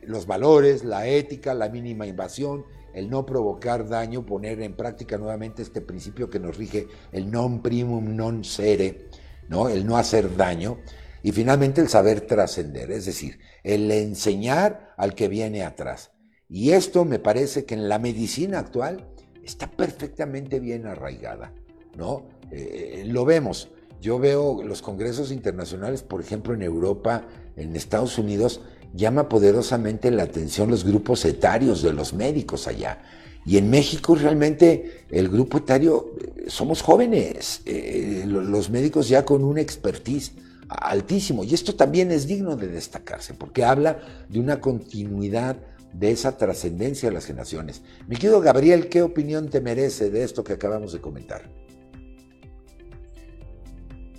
[0.02, 5.62] los valores, la ética, la mínima invasión, el no provocar daño, poner en práctica nuevamente
[5.62, 9.08] este principio que nos rige, el non primum non sere,
[9.48, 9.70] ¿no?
[9.70, 10.80] el no hacer daño,
[11.24, 16.12] y finalmente el saber trascender, es decir, el enseñar al que viene atrás.
[16.50, 19.08] Y esto me parece que en la medicina actual
[19.44, 21.54] está perfectamente bien arraigada,
[21.96, 22.24] ¿no?
[22.52, 23.70] Eh, lo vemos.
[24.02, 27.24] Yo veo los congresos internacionales, por ejemplo, en Europa,
[27.56, 28.62] en Estados Unidos,
[28.94, 33.02] llama poderosamente la atención los grupos etarios de los médicos allá.
[33.46, 39.44] Y en México realmente el grupo etario eh, somos jóvenes, eh, los médicos ya con
[39.44, 40.34] una expertise
[40.68, 41.44] altísimo.
[41.44, 45.58] Y esto también es digno de destacarse, porque habla de una continuidad
[45.94, 47.82] de esa trascendencia de las generaciones.
[48.08, 51.50] Mi querido Gabriel, ¿qué opinión te merece de esto que acabamos de comentar?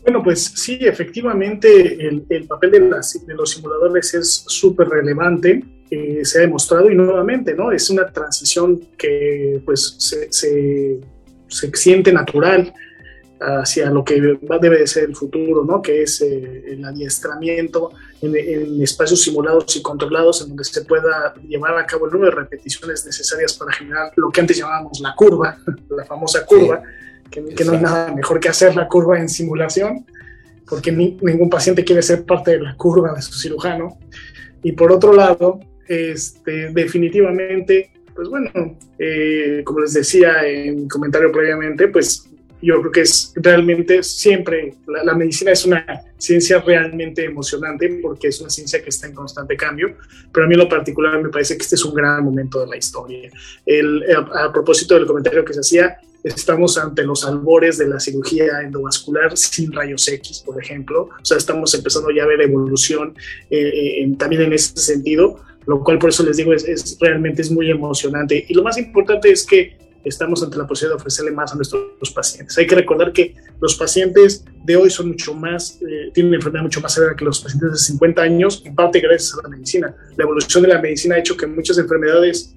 [0.02, 2.80] Bueno, pues sí, efectivamente el, papel de,
[3.34, 7.70] los simuladores es súper relevante, eh, se ha demostrado y nuevamente, ¿no?
[7.70, 11.00] Es una transición que pues se, se,
[11.74, 12.74] siente natural
[13.38, 14.20] hacia lo que
[14.60, 15.80] debe de ser el futuro, ¿no?
[15.80, 17.90] Que es eh, el adiestramiento
[18.22, 22.32] en, en, espacios simulados y controlados en donde se pueda llevar a cabo el número
[22.32, 25.58] de repeticiones necesarias para generar lo que antes llamábamos la curva,
[25.90, 26.82] la famosa curva
[27.32, 30.06] que, no hay nada mejor que hacer la curva en simulación,
[30.68, 33.98] porque ningún paciente quiere ser parte de la curva de su cirujano.
[34.62, 35.58] Y por otro lado,
[35.88, 38.50] este, definitivamente, pues bueno,
[38.98, 42.28] eh, como les decía en comentario previamente, pues
[42.62, 45.84] yo creo que es realmente siempre, la, medicina es una
[46.16, 49.96] ciencia realmente emocionante porque es una ciencia que está en constante cambio,
[50.32, 52.68] pero a mí en lo particular me parece que este es un gran momento de
[52.68, 53.28] la historia.
[53.66, 58.60] El, a propósito del comentario que se hacía, estamos ante los albores de la cirugía
[58.62, 61.08] endovascular sin rayos X, por ejemplo.
[61.20, 63.14] O sea, estamos empezando ya a ver evolución
[63.50, 67.50] eh, eh, también en ese sentido, lo cual por eso les digo es, realmente es
[67.50, 68.44] muy emocionante.
[68.48, 72.10] Y lo más importante es que estamos ante la posibilidad de ofrecerle más a nuestros
[72.12, 72.58] pacientes.
[72.58, 76.64] Hay que recordar que los pacientes de hoy son mucho más, eh, tienen una enfermedad
[76.64, 79.94] mucho más severa que los pacientes de 50 años, en parte gracias a la medicina.
[80.16, 82.54] La evolución de la medicina ha hecho que muchas enfermedades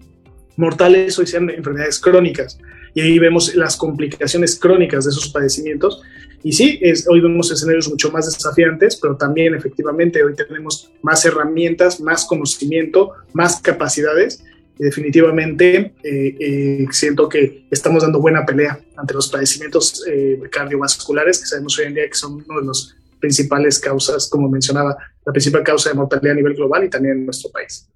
[0.58, 2.58] mortales hoy sean enfermedades crónicas
[2.96, 6.02] y ahí vemos las complicaciones crónicas de esos padecimientos.
[6.42, 11.26] Y sí, es, hoy vemos escenarios mucho más desafiantes, pero también efectivamente hoy tenemos más
[11.26, 14.44] herramientas, más conocimiento, más capacidades
[14.80, 21.40] y definitivamente eh, eh, siento que estamos dando buena pelea ante los padecimientos eh, cardiovasculares
[21.40, 25.32] que sabemos hoy en día que son uno de los principales causas, como mencionaba, la
[25.34, 27.90] principal causa de mortalidad a nivel global y también en nuestro país.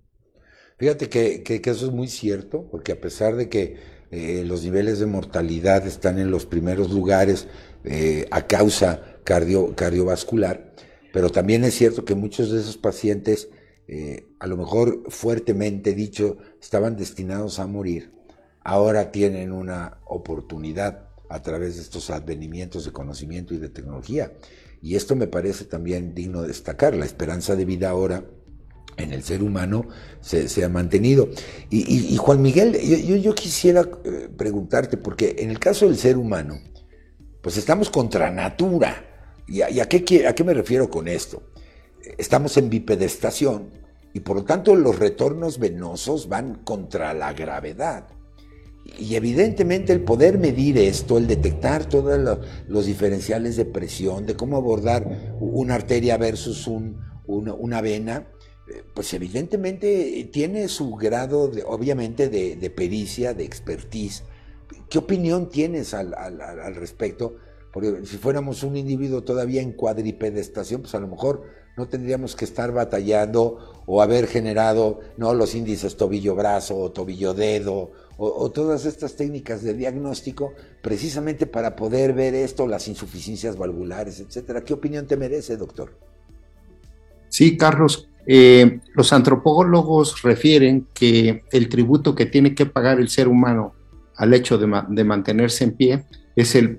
[0.78, 4.64] Fíjate que, que, que eso es muy cierto, porque a pesar de que eh, los
[4.64, 7.48] niveles de mortalidad están en los primeros lugares
[7.84, 10.74] eh, a causa cardio, cardiovascular,
[11.14, 13.50] pero también es cierto que muchos de esos pacientes,
[13.88, 18.12] eh, a lo mejor fuertemente dicho, estaban destinados a morir,
[18.64, 24.34] ahora tienen una oportunidad a través de estos advenimientos de conocimiento y de tecnología.
[24.82, 26.96] Y esto me parece también digno de destacar.
[26.96, 28.24] La esperanza de vida ahora
[29.00, 29.88] en el ser humano
[30.22, 31.30] se, ha mantenido.
[31.70, 32.78] Y, Juan Miguel,
[33.22, 36.60] yo, quisiera eh, preguntarte, porque en el caso del ser humano,
[37.42, 39.06] pues estamos contra natura.
[39.48, 41.42] ¿Y a, qué, a qué me refiero con esto?
[42.18, 43.70] Estamos en bipedestación
[44.14, 48.08] y por lo tanto los retornos venosos van contra la gravedad.
[48.98, 54.58] Y evidentemente el poder medir esto, el detectar todos los, diferenciales de presión, de cómo
[54.58, 56.68] abordar una arteria versus
[57.28, 58.28] una vena,
[58.94, 64.24] pues evidentemente tiene su grado, de, obviamente, de, pericia, de expertise.
[64.90, 67.36] ¿Qué opinión tienes al, respecto?
[67.72, 71.44] Porque si fuéramos un individuo todavía en cuadripedestación, pues a lo mejor
[71.78, 78.52] no tendríamos que estar batallando o haber generado no los índices tobillo-brazo o tobillo-dedo o,
[78.52, 84.62] todas estas técnicas de diagnóstico precisamente para poder ver esto, las insuficiencias valvulares, etcétera.
[84.66, 85.94] ¿Qué opinión te merece, doctor?
[87.30, 93.28] Sí, Carlos, eh, los antropólogos refieren que el tributo que tiene que pagar el ser
[93.28, 93.74] humano
[94.18, 94.68] al hecho de,
[95.04, 96.04] mantenerse en pie
[96.36, 96.78] es el,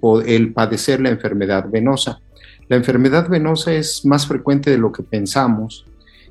[0.55, 2.21] padecer la enfermedad venosa.
[2.69, 5.87] La enfermedad venosa es más frecuente de lo que pensamos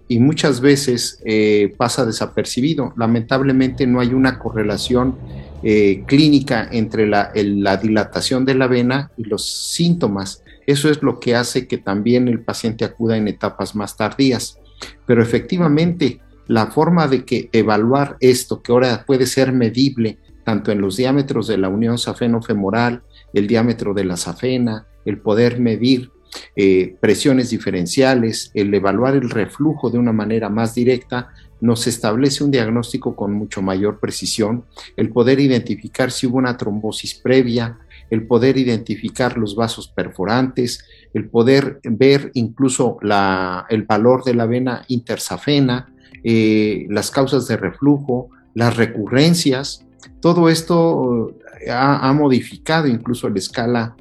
[0.07, 2.93] y muchas veces eh, pasa desapercibido.
[2.95, 5.17] Lamentablemente no hay una correlación
[5.63, 10.43] eh, clínica entre la, dilatación de la vena y los síntomas.
[10.65, 14.57] Eso es lo que hace que también el paciente acuda en etapas más tardías.
[15.05, 20.81] Pero efectivamente, la forma de que evaluar esto, que ahora puede ser medible tanto en
[20.81, 23.03] los diámetros de la unión safeno-femoral,
[23.33, 26.11] el diámetro de la safena, el poder medir
[26.55, 31.29] eh, presiones diferenciales, el evaluar el reflujo de una manera más directa,
[31.61, 34.65] nos establece un diagnóstico con mucho mayor precisión,
[34.95, 37.77] el poder identificar si hubo una trombosis previa,
[38.09, 40.83] el poder identificar los vasos perforantes,
[41.13, 45.91] el poder ver incluso el valor de la vena intersafena,
[46.23, 49.85] eh, las causas de reflujo, las recurrencias,
[50.21, 51.33] todo esto
[51.69, 53.95] ha, ha modificado incluso la escala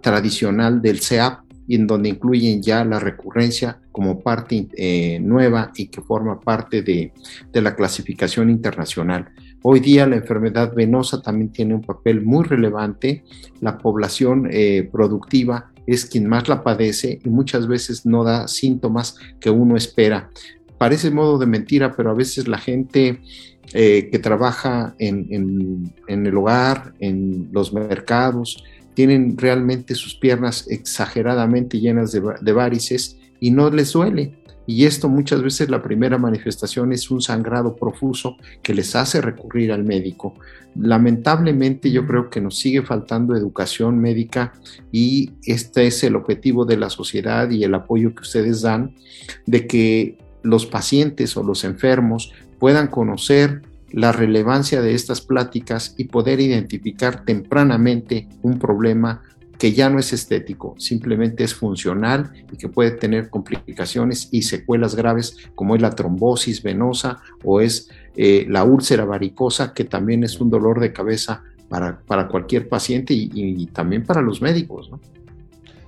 [0.00, 6.02] tradicional del CEAP en donde incluyen ya la recurrencia como parte eh, nueva y que
[6.02, 7.12] forma parte de,
[7.52, 9.28] la clasificación internacional.
[9.62, 13.24] Hoy día la enfermedad venosa también tiene un papel muy relevante.
[13.60, 19.16] La población eh, productiva es quien más la padece y muchas veces no da síntomas
[19.40, 20.30] que uno espera.
[20.78, 23.20] Parece modo de mentira, pero a veces la gente
[23.72, 28.62] eh, que trabaja en, en el hogar, en los mercados,
[28.94, 34.32] tienen realmente sus piernas exageradamente llenas de, varices y no les duele.
[34.66, 39.72] Y esto muchas veces la primera manifestación es un sangrado profuso que les hace recurrir
[39.72, 40.34] al médico.
[40.74, 44.52] Lamentablemente yo creo que nos sigue faltando educación médica
[44.90, 48.94] y este es el objetivo de la sociedad y el apoyo que ustedes dan
[49.46, 56.04] de que los pacientes o los enfermos puedan conocer la relevancia de estas pláticas y
[56.04, 59.22] poder identificar tempranamente un problema
[59.64, 64.94] que ya no es estético, simplemente es funcional y que puede tener complicaciones y secuelas
[64.94, 70.38] graves como es la trombosis venosa o es eh, la úlcera varicosa, que también es
[70.38, 74.90] un dolor de cabeza para, para cualquier paciente y, también para los médicos.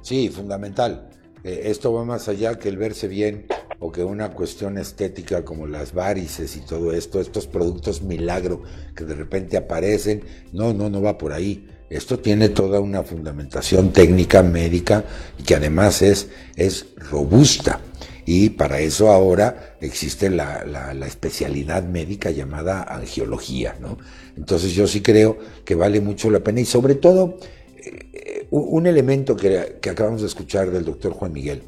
[0.00, 1.10] Sí, fundamental.
[1.44, 3.44] Eh, esto va más allá que el verse bien
[3.78, 8.62] o que una cuestión estética como las varices y todo esto, estos productos milagro
[8.94, 10.22] que de repente aparecen,
[10.54, 11.68] no, no, no va por ahí.
[11.88, 15.04] Esto tiene toda una fundamentación técnica, médica
[15.38, 17.80] y que además es, es robusta.
[18.28, 23.98] Y para eso ahora existe la, la, especialidad médica llamada angiología, ¿no?
[24.36, 27.38] Entonces yo sí creo que vale mucho la pena y sobre todo
[27.76, 31.62] eh, un elemento que, que acabamos de escuchar del doctor Juan Miguel,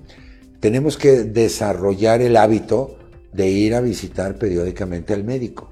[0.58, 2.98] tenemos que desarrollar el hábito
[3.32, 5.70] de ir a visitar periódicamente al médico.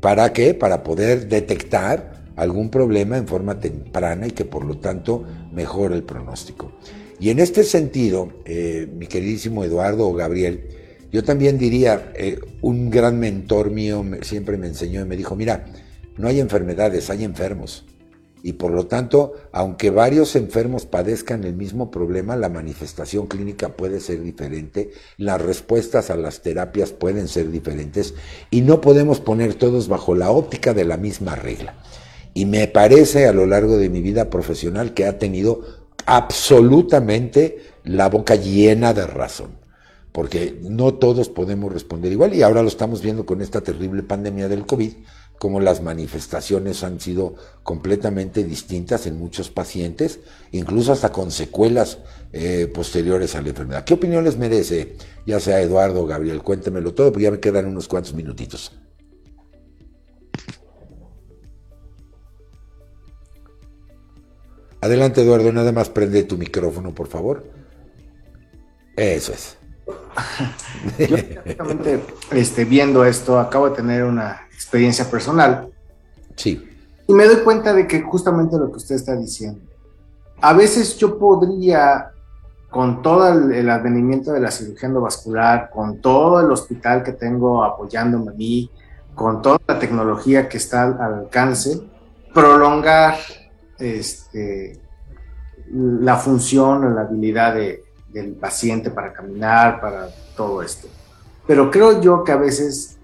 [0.00, 0.54] ¿Para qué?
[0.54, 6.02] Para poder detectar algún problema en forma temprana y que por lo tanto mejore el
[6.02, 6.72] pronóstico.
[7.20, 10.68] Y en este sentido, eh, mi queridísimo Eduardo o Gabriel,
[11.12, 15.66] yo también diría, eh, un gran mentor mío siempre me enseñó y me dijo, mira,
[16.16, 17.84] no hay enfermedades, hay enfermos
[18.44, 24.00] y por lo tanto, aunque varios enfermos padezcan el mismo problema, la manifestación clínica puede
[24.00, 28.12] ser diferente, las respuestas a las terapias pueden ser diferentes
[28.50, 31.82] y no podemos poner todos bajo la óptica de la misma regla.
[32.34, 35.62] Y me parece a lo largo de mi vida profesional que ha tenido
[36.04, 39.64] absolutamente la boca llena de razón
[40.14, 44.46] porque no todos podemos responder igual y ahora lo estamos viendo con esta terrible pandemia
[44.46, 44.92] del COVID,
[45.40, 47.34] como las manifestaciones han sido
[47.64, 50.20] completamente distintas en muchos pacientes,
[50.52, 51.98] incluso hasta con secuelas
[52.32, 53.82] eh, posteriores a la enfermedad.
[53.82, 54.94] ¿Qué opinión les merece,
[55.26, 56.42] ya sea Eduardo o Gabriel?
[56.42, 58.70] Cuéntemelo todo, porque ya me quedan unos cuantos minutitos.
[64.84, 67.42] Adelante, Eduardo, nada más prende tu micrófono, por favor.
[68.94, 69.56] Eso es.
[70.98, 71.16] Yo,
[72.32, 75.70] este, viendo esto, acabo de tener una experiencia personal.
[76.36, 76.68] Sí.
[77.08, 79.62] Y me doy cuenta de que justamente lo que usted está diciendo.
[80.42, 82.10] A veces yo podría,
[82.68, 88.32] con todo el, advenimiento de la cirugía endovascular, con todo el hospital que tengo apoyándome
[88.32, 88.70] a mí,
[89.14, 91.80] con toda la tecnología que está al, alcance,
[92.34, 93.14] prolongar
[93.78, 94.80] este,
[95.70, 100.88] la función o la habilidad del paciente para caminar, para todo esto.
[101.46, 102.96] Pero creo yo que a veces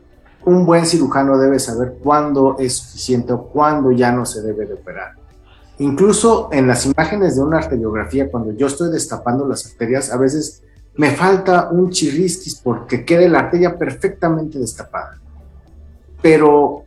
[0.44, 4.74] un buen cirujano debe saber cuándo es suficiente o cuándo ya no se debe de
[4.74, 5.14] operar.
[5.78, 10.62] Incluso en las imágenes de una arteriografía, cuando yo estoy destapando las arterias, a veces
[10.96, 15.18] me falta un chirrisquis porque quede la arteria perfectamente destapada.
[16.20, 16.84] Pero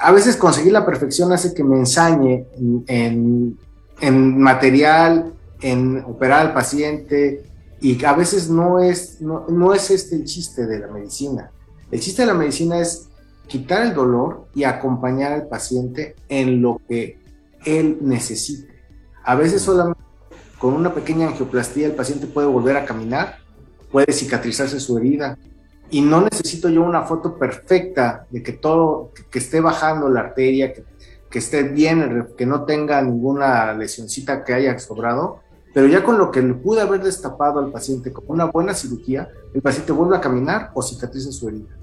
[0.00, 2.46] a veces conseguir la perfección hace que me ensañe
[2.86, 3.58] en,
[4.40, 7.44] material, en operar al paciente,
[7.82, 11.50] Y a veces no es, no, no es este el chiste de la medicina.
[11.90, 13.08] El chiste de la medicina es
[13.46, 17.18] quitar el dolor y acompañar al paciente en lo que
[17.64, 18.68] él necesite.
[19.24, 20.00] A veces solamente
[20.58, 23.38] con una pequeña angioplastía el paciente puede volver a caminar,
[23.90, 25.38] puede cicatrizarse su herida,
[25.90, 30.72] y no necesito yo una foto perfecta de que todo, que, esté bajando la arteria,
[30.72, 30.84] que,
[31.28, 35.40] que, esté bien, que no tenga ninguna lesioncita que haya sobrado,
[35.72, 39.28] pero ya con lo que le pude haber destapado al paciente con una buena cirugía,
[39.54, 41.76] el paciente vuelve a caminar o cicatriza su herida.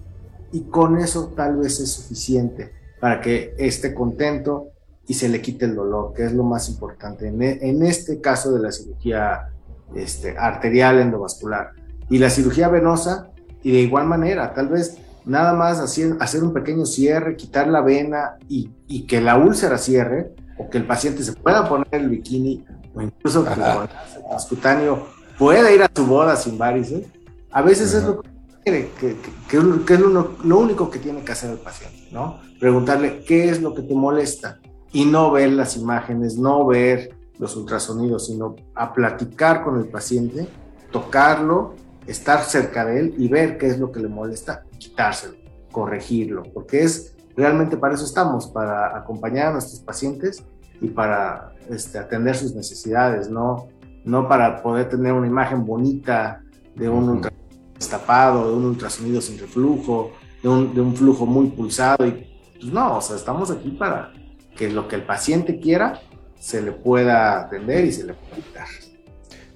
[0.51, 4.69] Y con eso tal vez es suficiente para que esté contento
[5.05, 8.53] y se le quite el dolor, que es lo más importante en, en este caso
[8.53, 9.53] de la cirugía
[9.95, 11.71] este, arterial endovascular.
[12.09, 13.31] Y la cirugía venosa,
[13.63, 17.81] y de igual manera, tal vez nada más hacer, hacer un pequeño cierre, quitar la
[17.81, 22.09] vena y, y, que la úlcera cierre, o que el paciente se pueda poner el
[22.09, 22.65] bikini,
[22.95, 25.07] o incluso que el cutáneo
[25.37, 27.05] pueda ir a su boda sin varices,
[27.51, 28.29] a veces es lo que
[28.63, 32.39] quiere, que, que, que es lo, lo, único que tiene que hacer el paciente, ¿no?
[32.59, 34.59] Preguntarle qué es lo que te molesta
[34.93, 40.47] y no ver las imágenes, no ver los ultrasonidos, sino a platicar con el paciente,
[40.91, 41.75] tocarlo
[42.07, 45.35] estar cerca de él y ver qué es lo que le molesta, quitárselo,
[45.71, 50.43] corregirlo, porque es realmente para eso estamos, para acompañar a nuestros pacientes
[50.81, 53.67] y para este, atender sus necesidades, no,
[54.03, 56.41] no para poder tener una imagen bonita
[56.75, 60.11] de un ultrasonido destapado, de un ultrasonido sin reflujo,
[60.41, 62.07] de un, de un flujo muy pulsado.
[62.07, 62.27] Y
[62.59, 64.11] pues no, o sea, estamos aquí para
[64.55, 65.99] que lo que el paciente quiera
[66.39, 68.67] se le pueda atender y se le pueda quitar.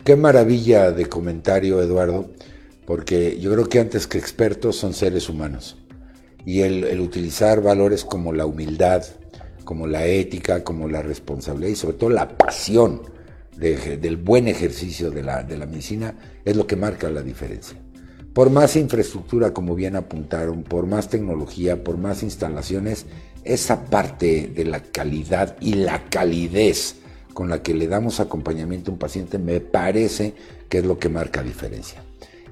[0.03, 2.32] Qué maravilla de comentario, Eduardo,
[2.88, 5.78] porque yo creo que antes que expertos son seres humanos.
[6.44, 9.03] Y el, utilizar valores como la humildad,
[9.64, 13.03] como la ética, como la responsabilidad y sobre todo la pasión
[13.56, 17.78] del buen ejercicio de la, de la medicina es lo que marca la diferencia.
[18.34, 23.06] Por más infraestructura, como bien apuntaron, por más tecnología, por más instalaciones,
[23.44, 26.95] esa parte de la calidad y la calidez
[27.34, 30.34] con la que le damos acompañamiento a un paciente, me parece
[30.70, 32.03] que es lo que marca diferencia.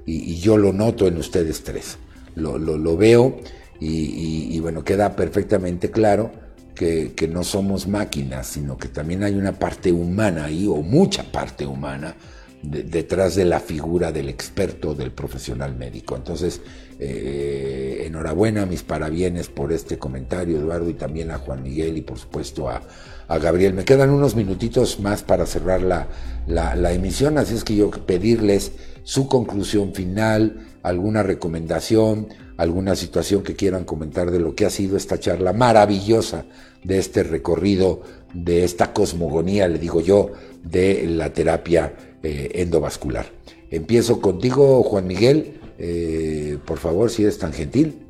[0.06, 1.98] Y, yo lo noto en ustedes tres,
[2.36, 3.38] lo, lo, veo
[3.80, 6.32] y, bueno, queda perfectamente claro
[6.74, 11.32] que, que, no somos máquinas, sino que también hay una parte humana ahí, o mucha
[11.32, 12.16] parte humana,
[12.62, 16.16] detrás de la figura del experto, del profesional médico.
[16.16, 16.62] Entonces,
[17.00, 22.18] eh, enhorabuena, mis parabienes por este comentario, Eduardo, y también a Juan Miguel y por
[22.18, 22.82] supuesto a,
[23.30, 23.74] a Gabriel.
[23.74, 26.08] Me quedan unos minutitos más para cerrar la,
[26.48, 28.74] la, emisión, así es que yo pedirles
[29.04, 32.28] su conclusión final, alguna recomendación,
[32.58, 36.46] alguna situación que quieran comentar de lo que ha sido esta charla maravillosa
[36.84, 38.02] de este recorrido,
[38.34, 40.32] de esta cosmogonía, le digo yo,
[40.64, 41.94] de la terapia
[42.24, 43.28] eh, endovascular.
[43.70, 48.08] Empiezo contigo, Juan Miguel, eh, por favor, si eres tan gentil.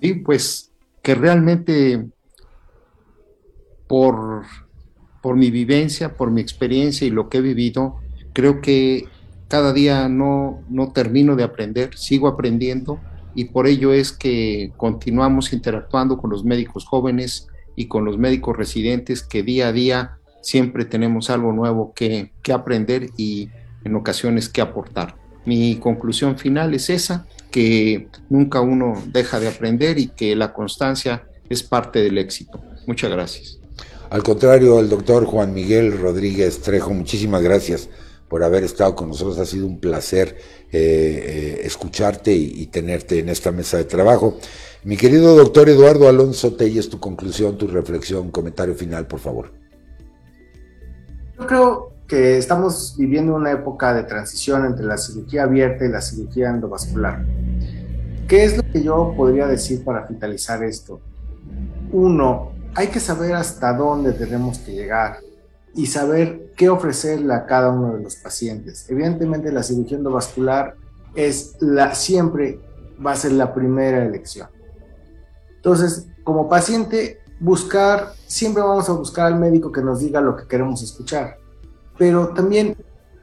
[0.00, 0.72] Sí, pues
[1.02, 2.06] que realmente
[3.86, 4.44] por,
[5.22, 7.96] por mi vivencia, por mi experiencia y lo que he vivido,
[8.32, 9.06] creo que
[9.48, 13.00] cada día no, no termino de aprender, sigo aprendiendo
[13.34, 18.56] y por ello es que continuamos interactuando con los médicos jóvenes y con los médicos
[18.56, 23.50] residentes que día a día siempre tenemos algo nuevo que, que aprender y
[23.84, 25.16] en ocasiones que aportar.
[25.44, 31.24] Mi conclusión final es esa, que nunca uno deja de aprender y que la constancia
[31.48, 32.60] es parte del éxito.
[32.86, 33.58] Muchas gracias.
[34.10, 37.88] Al contrario, el doctor Juan Miguel Rodríguez Trejo, muchísimas gracias
[38.28, 39.38] por haber estado con nosotros.
[39.38, 40.36] Ha sido un placer
[40.70, 44.38] eh, eh, escucharte y, tenerte en esta mesa de trabajo.
[44.84, 49.50] Mi querido doctor Eduardo Alonso Telles, tu conclusión, tu reflexión, comentario final, por favor.
[51.38, 56.00] Yo creo que estamos viviendo una época de transición entre la cirugía abierta y la
[56.00, 57.26] cirugía endovascular.
[58.28, 61.00] ¿Qué es lo que yo podría decir para finalizar esto?
[61.92, 65.20] Uno, hay que saber hasta dónde tenemos que llegar
[65.74, 68.84] y saber qué ofrecerle a cada uno de los pacientes.
[68.88, 70.76] Evidentemente la cirugía endovascular
[71.14, 72.60] es la, siempre
[73.04, 74.48] va a ser la primera elección.
[75.56, 80.46] Entonces, como paciente, buscar, siempre vamos a buscar al médico que nos diga lo que
[80.46, 81.38] queremos escuchar,
[81.96, 82.76] pero también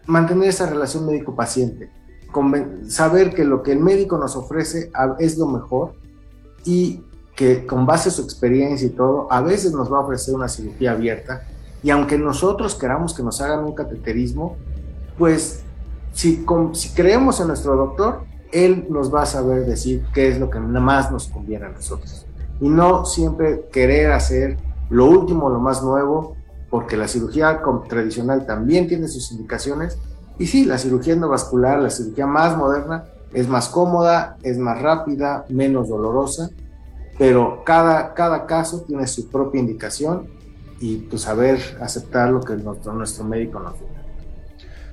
[0.08, 1.92] mantener esa relación médico-paciente,
[2.88, 5.94] saber que lo que el médico nos ofrece es lo mejor
[6.66, 7.04] y
[7.36, 10.48] que con base a su experiencia y todo, a veces nos va a ofrecer una
[10.48, 11.44] cirugía abierta
[11.84, 14.56] y aunque nosotros queramos que nos hagan un cateterismo,
[15.18, 15.64] pues
[16.14, 18.22] si, si creemos en nuestro doctor,
[18.54, 22.26] él nos va a saber decir qué es lo que más nos conviene a nosotros.
[22.62, 24.58] Y no siempre querer hacer
[24.90, 26.38] lo último, lo más nuevo,
[26.70, 29.98] porque la cirugía tradicional también tiene sus indicaciones,
[30.40, 33.04] Y sí, la cirugía endovascular, la cirugía más moderna,
[33.34, 36.50] es más cómoda, es más rápida, menos dolorosa,
[37.18, 40.28] pero cada, cada caso tiene su propia indicación
[40.80, 43.94] y pues saber aceptar lo que nuestro, nuestro médico nos dice.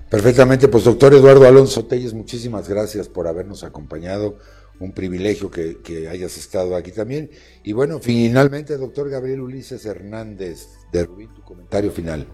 [0.08, 4.36] Perfectamente, pues doctor Eduardo Alonso Telles, muchísimas gracias por habernos acompañado,
[4.80, 7.30] un privilegio que, que, hayas estado aquí también.
[7.62, 12.26] Y bueno, finalmente, doctor Gabriel Ulises Hernández de Rubín, tu comentario final.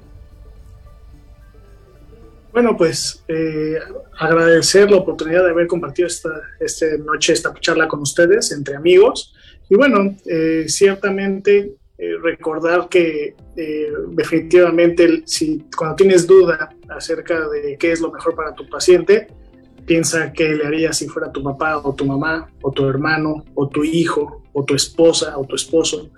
[2.57, 3.77] Bueno, pues eh,
[4.19, 9.35] agradecer la oportunidad de haber compartido esta, esta noche, esta charla con ustedes entre amigos.
[9.69, 13.35] Y bueno, eh, ciertamente eh, recordar que
[14.11, 19.29] definitivamente si cuando tienes duda acerca de qué es lo mejor para tu paciente,
[19.87, 23.69] piensa qué le harías si fuera tu papá o tu mamá o tu hermano o
[23.69, 26.11] tu hijo o tu esposa o tu esposo.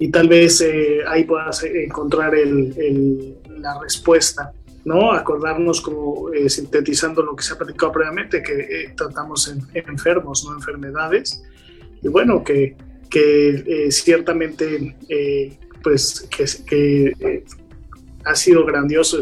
[0.00, 0.64] Y tal vez
[1.06, 4.52] ahí puedas encontrar el, el, la respuesta
[4.84, 5.12] ¿no?
[5.12, 10.44] Acordarnos como eh, sintetizando lo que se ha platicado previamente, que eh, tratamos en, enfermos,
[10.44, 11.42] no enfermedades,
[12.02, 12.76] y bueno, que,
[13.10, 14.96] que eh, ciertamente
[15.82, 17.44] pues que, que
[18.24, 19.18] ha sido grandioso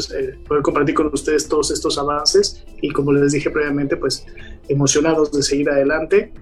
[0.47, 4.27] poder compartir con ustedes todos estos avances y como les dije previamente, pues
[4.69, 6.32] emocionados de seguir adelante.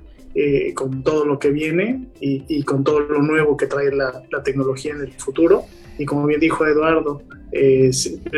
[0.75, 4.43] con todo lo que viene y, y, con todo lo nuevo que trae la, la
[4.43, 5.65] tecnología en el futuro
[5.99, 7.91] y como bien dijo Eduardo, eh,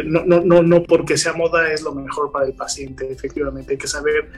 [0.05, 3.72] no, no, no, porque sea moda es lo mejor para el paciente, efectivamente.
[3.72, 4.30] Hay que saber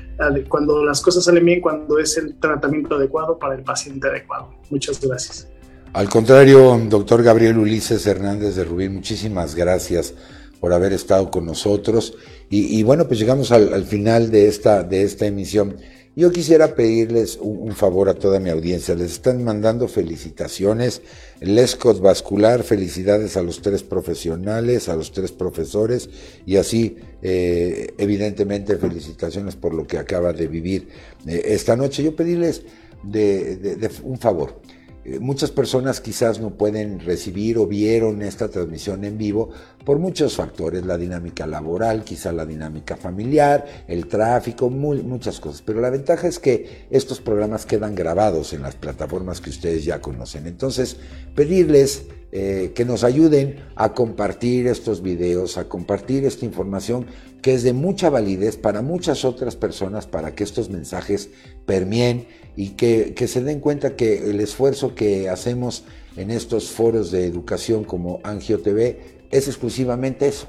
[0.49, 4.55] cuando las cosas salen bien, cuando es el tratamiento adecuado para el paciente adecuado.
[4.71, 5.49] Muchas gracias.
[5.93, 10.15] Al contrario, doctor Gabriel Ulises Hernández de Rubín, muchísimas gracias
[10.61, 12.15] por haber estado con nosotros.
[12.53, 15.77] Y, bueno, pues llegamos al, al, final de esta, de esta emisión.
[16.21, 18.95] Yo quisiera pedirles un, favor a toda mi audiencia.
[18.95, 21.01] Les están mandando felicitaciones.
[21.41, 26.11] Lescos Vascular, felicidades a los tres profesionales, a los tres profesores
[26.45, 30.89] y así, eh, evidentemente, felicitaciones por lo que acaba de vivir
[31.27, 32.03] eh, esta noche.
[32.03, 32.65] Yo pedirles
[33.03, 34.61] de un favor.
[35.05, 39.51] Eh, muchas personas quizás no pueden recibir o vieron esta transmisión en vivo
[39.85, 45.63] por muchos factores, la dinámica laboral, quizá la dinámica familiar, el tráfico, muchas cosas.
[45.63, 50.03] Pero la ventaja es que estos programas quedan grabados en las plataformas que ustedes ya
[50.03, 50.47] conocen.
[50.47, 50.99] Entonces,
[51.35, 57.07] pedirles eh, que nos ayuden a compartir estos videos, a compartir esta información
[57.43, 61.31] que es de mucha validez para muchas otras personas, para que estos mensajes
[61.67, 62.27] permeen
[62.61, 65.85] y que, se den cuenta que el esfuerzo que hacemos
[66.15, 69.01] en estos foros de educación como Angio TV
[69.31, 70.47] es exclusivamente eso,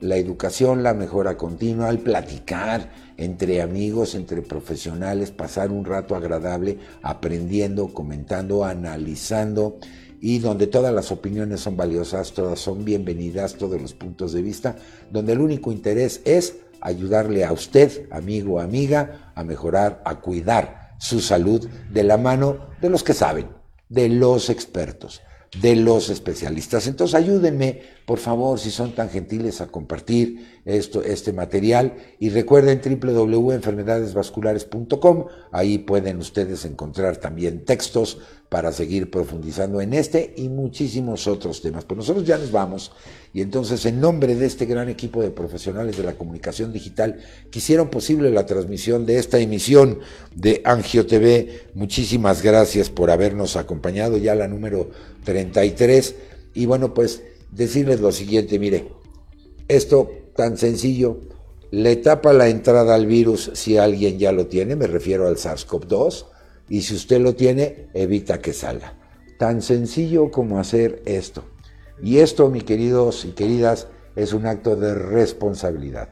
[0.00, 6.78] la educación, la mejora continua, el platicar entre amigos, entre profesionales, pasar un rato agradable
[7.02, 9.78] aprendiendo, comentando, analizando
[10.20, 14.76] y donde todas las opiniones son valiosas, todas son bienvenidas, todos los puntos de vista,
[15.10, 21.20] donde el único interés es ayudarle a usted, amigo, amiga, a mejorar, a cuidar su
[21.20, 23.48] salud de la mano de los que saben,
[23.88, 25.22] de los expertos,
[25.60, 26.86] de los especialistas.
[26.86, 31.94] Entonces ayúdenme, por favor, si son tan gentiles, a compartir esto, este material.
[32.18, 38.18] Y recuerden www.enfermedadesvasculares.com, ahí pueden ustedes encontrar también textos
[38.48, 41.84] para seguir profundizando en este y muchísimos otros temas.
[41.84, 42.92] Pero nosotros ya nos vamos
[43.34, 47.20] y entonces en nombre de este gran equipo de profesionales de la comunicación digital
[47.50, 49.98] que hicieron posible la transmisión de esta emisión
[50.34, 54.90] de Angio TV, muchísimas gracias por habernos acompañado, ya la número
[55.24, 56.14] 33.
[56.54, 58.88] Y bueno, pues decirles lo siguiente, mire,
[59.68, 61.20] esto tan sencillo,
[61.70, 66.24] le tapa la entrada al virus si alguien ya lo tiene, me refiero al SARS-CoV-2
[66.68, 68.94] y si usted lo tiene, evita que salga.
[69.38, 71.44] Tan sencillo como hacer esto.
[72.02, 76.10] Y esto, mis queridos y queridas, es un acto de responsabilidad.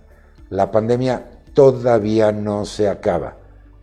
[0.49, 3.37] La pandemia todavía no se acaba.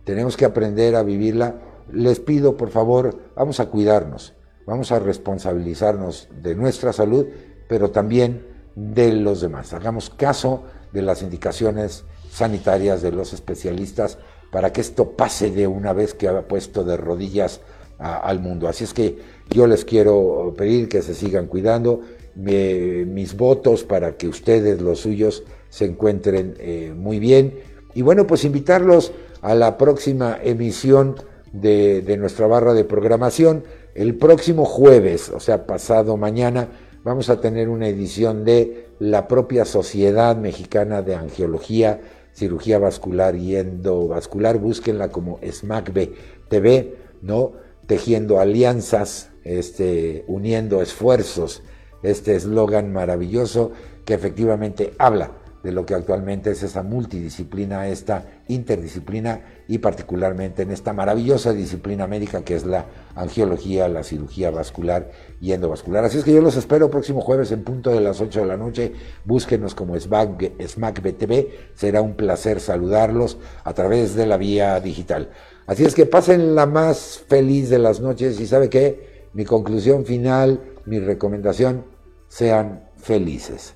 [0.04, 1.56] Tenemos que aprender a vivirla.
[1.92, 4.34] Les pido, por favor, vamos a cuidarnos,
[4.66, 7.26] vamos a responsabilizarnos de nuestra salud,
[7.68, 9.72] pero también de los demás.
[9.72, 14.18] Hagamos caso de las indicaciones sanitarias de los especialistas
[14.54, 17.60] para que esto pase de una vez que ha puesto de rodillas
[17.98, 18.68] al mundo.
[18.68, 19.18] Así es que
[19.50, 22.02] yo les quiero pedir que se sigan cuidando,
[22.36, 27.54] mis votos para que ustedes, los suyos, se encuentren eh, muy bien.
[27.94, 29.10] Y bueno, pues invitarlos
[29.42, 31.16] a la próxima emisión
[31.52, 33.64] de, de nuestra barra de programación.
[33.96, 36.68] El próximo jueves, o sea, pasado mañana,
[37.02, 42.00] vamos a tener una edición de la propia Sociedad Mexicana de Angiología
[42.34, 46.14] cirugía vascular y endovascular, búsquenla como SMACB
[46.48, 47.52] TV, ¿no?
[47.86, 51.62] Tejiendo alianzas, este, uniendo esfuerzos,
[52.02, 53.72] este eslogan maravilloso
[54.04, 55.32] que efectivamente habla
[55.64, 62.06] de lo que actualmente es esa multidisciplina, esta interdisciplina y particularmente en esta maravillosa disciplina
[62.06, 62.84] médica que es la
[63.14, 66.04] angiología, la cirugía vascular y endovascular.
[66.04, 68.56] Así es que yo los espero próximo jueves en punto de las 8 de la
[68.56, 68.92] noche.
[69.24, 71.48] Búsquenos como SMAC, BTV.
[71.74, 75.30] Será un placer saludarlos a través de la vía digital.
[75.66, 80.04] Así es que pasen la más feliz de las noches y sabe que mi conclusión
[80.04, 81.84] final, mi recomendación,
[82.28, 83.74] sean felices.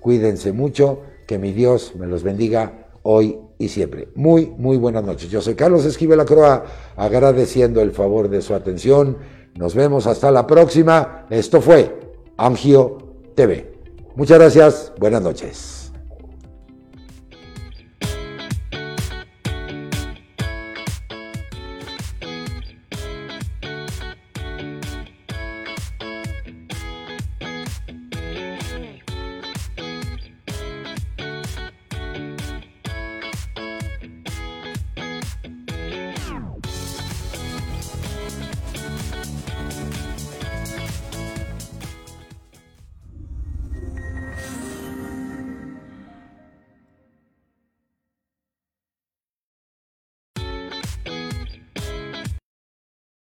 [0.00, 4.08] Cuídense mucho que mi Dios me los bendiga hoy y siempre.
[4.14, 5.30] Muy, muy buenas noches.
[5.30, 6.64] Yo soy Carlos Esquivel Croa,
[6.96, 9.18] agradeciendo el favor de su atención.
[9.54, 11.26] Nos vemos hasta la próxima.
[11.30, 12.00] Esto fue
[12.36, 12.98] Angio
[13.34, 13.72] TV.
[14.16, 14.92] Muchas gracias.
[14.98, 15.79] Buenas noches.